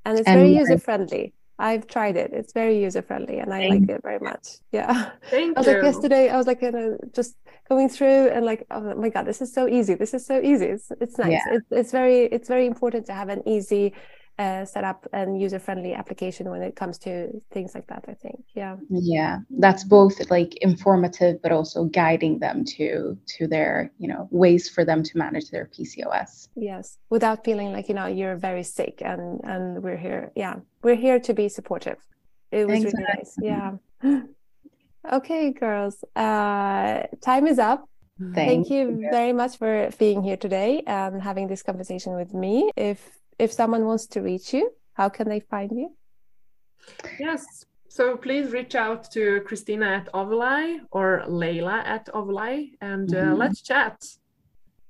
And 0.04 0.18
it's 0.18 0.28
and 0.28 0.38
very 0.38 0.54
user 0.54 0.78
friendly. 0.78 1.32
I've 1.62 1.86
tried 1.86 2.16
it. 2.16 2.32
It's 2.32 2.52
very 2.52 2.82
user 2.82 3.02
friendly, 3.02 3.38
and 3.38 3.54
I 3.54 3.68
like 3.68 3.88
it 3.88 4.02
very 4.02 4.18
much. 4.18 4.58
Yeah. 4.72 5.10
Thank 5.30 5.56
I 5.56 5.60
was 5.60 5.66
you. 5.68 5.74
like 5.74 5.84
yesterday. 5.84 6.28
I 6.28 6.36
was 6.36 6.48
like 6.48 6.60
uh, 6.60 6.72
just 7.14 7.36
going 7.68 7.88
through 7.88 8.30
and 8.30 8.44
like, 8.44 8.66
oh 8.72 8.94
my 8.96 9.08
god, 9.08 9.26
this 9.26 9.40
is 9.40 9.54
so 9.54 9.68
easy. 9.68 9.94
This 9.94 10.12
is 10.12 10.26
so 10.26 10.40
easy. 10.40 10.66
It's 10.66 10.90
it's 11.00 11.18
nice. 11.18 11.30
Yeah. 11.30 11.56
It's 11.56 11.66
it's 11.70 11.92
very 11.92 12.24
it's 12.24 12.48
very 12.48 12.66
important 12.66 13.06
to 13.06 13.14
have 13.14 13.28
an 13.28 13.42
easy 13.46 13.94
uh, 14.42 14.64
set 14.64 14.84
up 14.90 15.00
and 15.12 15.28
user 15.40 15.60
friendly 15.66 15.92
application 16.02 16.44
when 16.52 16.62
it 16.68 16.74
comes 16.80 16.96
to 17.06 17.10
things 17.54 17.70
like 17.76 17.86
that 17.92 18.02
i 18.12 18.14
think. 18.22 18.38
Yeah. 18.60 18.74
Yeah. 19.16 19.34
That's 19.64 19.84
both 19.98 20.16
like 20.36 20.52
informative 20.70 21.34
but 21.42 21.52
also 21.58 21.78
guiding 22.00 22.34
them 22.44 22.56
to 22.76 22.86
to 23.34 23.42
their 23.54 23.72
you 24.02 24.08
know 24.12 24.22
ways 24.42 24.62
for 24.74 24.82
them 24.90 25.00
to 25.08 25.12
manage 25.24 25.46
their 25.54 25.66
pcos 25.72 26.32
yes. 26.70 26.84
Without 27.14 27.38
feeling 27.46 27.68
like 27.76 27.86
you 27.90 27.96
know 27.98 28.08
you're 28.18 28.38
very 28.48 28.66
sick 28.78 28.94
and 29.10 29.22
and 29.52 29.64
we're 29.84 30.02
here. 30.08 30.24
Yeah. 30.44 30.56
We're 30.84 31.00
here 31.06 31.18
to 31.28 31.32
be 31.40 31.46
supportive. 31.58 31.98
It 32.58 32.64
was 32.68 32.84
exactly. 32.84 33.02
really 33.02 33.14
nice. 33.16 33.32
Yeah. 33.50 33.70
Okay 35.18 35.44
girls. 35.64 35.96
Uh 36.24 36.94
time 37.30 37.44
is 37.52 37.58
up. 37.70 37.80
Thank, 38.20 38.48
Thank 38.50 38.64
you, 38.74 38.82
you. 38.90 39.08
very 39.18 39.34
much 39.42 39.52
for 39.60 39.74
being 39.98 40.20
here 40.28 40.38
today 40.46 40.72
and 40.86 41.12
having 41.30 41.46
this 41.52 41.62
conversation 41.68 42.12
with 42.20 42.32
me. 42.44 42.54
If 42.76 42.98
if 43.38 43.52
someone 43.52 43.84
wants 43.84 44.06
to 44.08 44.20
reach 44.20 44.52
you, 44.52 44.70
how 44.94 45.08
can 45.08 45.28
they 45.28 45.40
find 45.40 45.70
you? 45.72 45.94
Yes. 47.18 47.64
So 47.88 48.16
please 48.16 48.52
reach 48.52 48.74
out 48.74 49.10
to 49.12 49.42
Kristina 49.46 49.98
at 49.98 50.12
Ovulai 50.12 50.80
or 50.90 51.24
Leyla 51.28 51.84
at 51.84 52.06
Ovulai 52.06 52.70
and 52.80 53.14
uh, 53.14 53.18
mm-hmm. 53.18 53.34
let's 53.34 53.60
chat. 53.60 54.02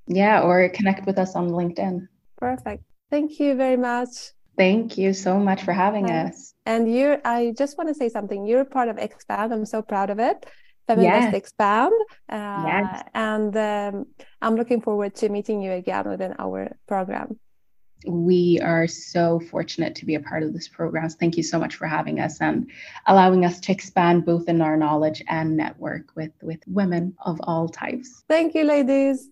Yeah, 0.06 0.42
or 0.42 0.68
connect 0.68 1.06
with 1.06 1.18
us 1.18 1.34
on 1.34 1.50
LinkedIn. 1.50 2.06
Perfect. 2.38 2.84
Thank 3.10 3.40
you 3.40 3.54
very 3.56 3.76
much. 3.76 4.32
Thank 4.56 4.98
you 4.98 5.12
so 5.14 5.38
much 5.38 5.62
for 5.62 5.72
having 5.72 6.10
us. 6.10 6.54
And 6.66 6.92
you 6.92 7.16
I 7.24 7.54
just 7.56 7.76
want 7.76 7.88
to 7.88 7.94
say 7.94 8.08
something. 8.08 8.46
You're 8.46 8.64
part 8.64 8.88
of 8.88 8.98
Expand. 8.98 9.52
I'm 9.52 9.66
so 9.66 9.82
proud 9.82 10.10
of 10.10 10.18
it. 10.18 10.46
Feminvest 10.88 11.02
yes. 11.02 11.34
Expand. 11.34 11.92
Uh, 12.28 12.64
yes. 12.66 13.02
And 13.14 13.56
um, 13.56 14.06
I'm 14.40 14.56
looking 14.56 14.80
forward 14.80 15.14
to 15.16 15.28
meeting 15.28 15.60
you 15.62 15.72
again 15.72 16.08
within 16.08 16.34
our 16.38 16.76
program 16.86 17.38
we 18.06 18.60
are 18.62 18.86
so 18.86 19.40
fortunate 19.40 19.94
to 19.96 20.06
be 20.06 20.14
a 20.14 20.20
part 20.20 20.42
of 20.42 20.52
this 20.52 20.68
program. 20.68 21.08
Thank 21.08 21.36
you 21.36 21.42
so 21.42 21.58
much 21.58 21.74
for 21.76 21.86
having 21.86 22.20
us 22.20 22.40
and 22.40 22.70
allowing 23.06 23.44
us 23.44 23.60
to 23.60 23.72
expand 23.72 24.24
both 24.24 24.48
in 24.48 24.60
our 24.60 24.76
knowledge 24.76 25.22
and 25.28 25.56
network 25.56 26.14
with, 26.14 26.32
with 26.42 26.60
women 26.66 27.14
of 27.24 27.40
all 27.44 27.68
types. 27.68 28.24
Thank 28.28 28.54
you, 28.54 28.64
ladies. 28.64 29.31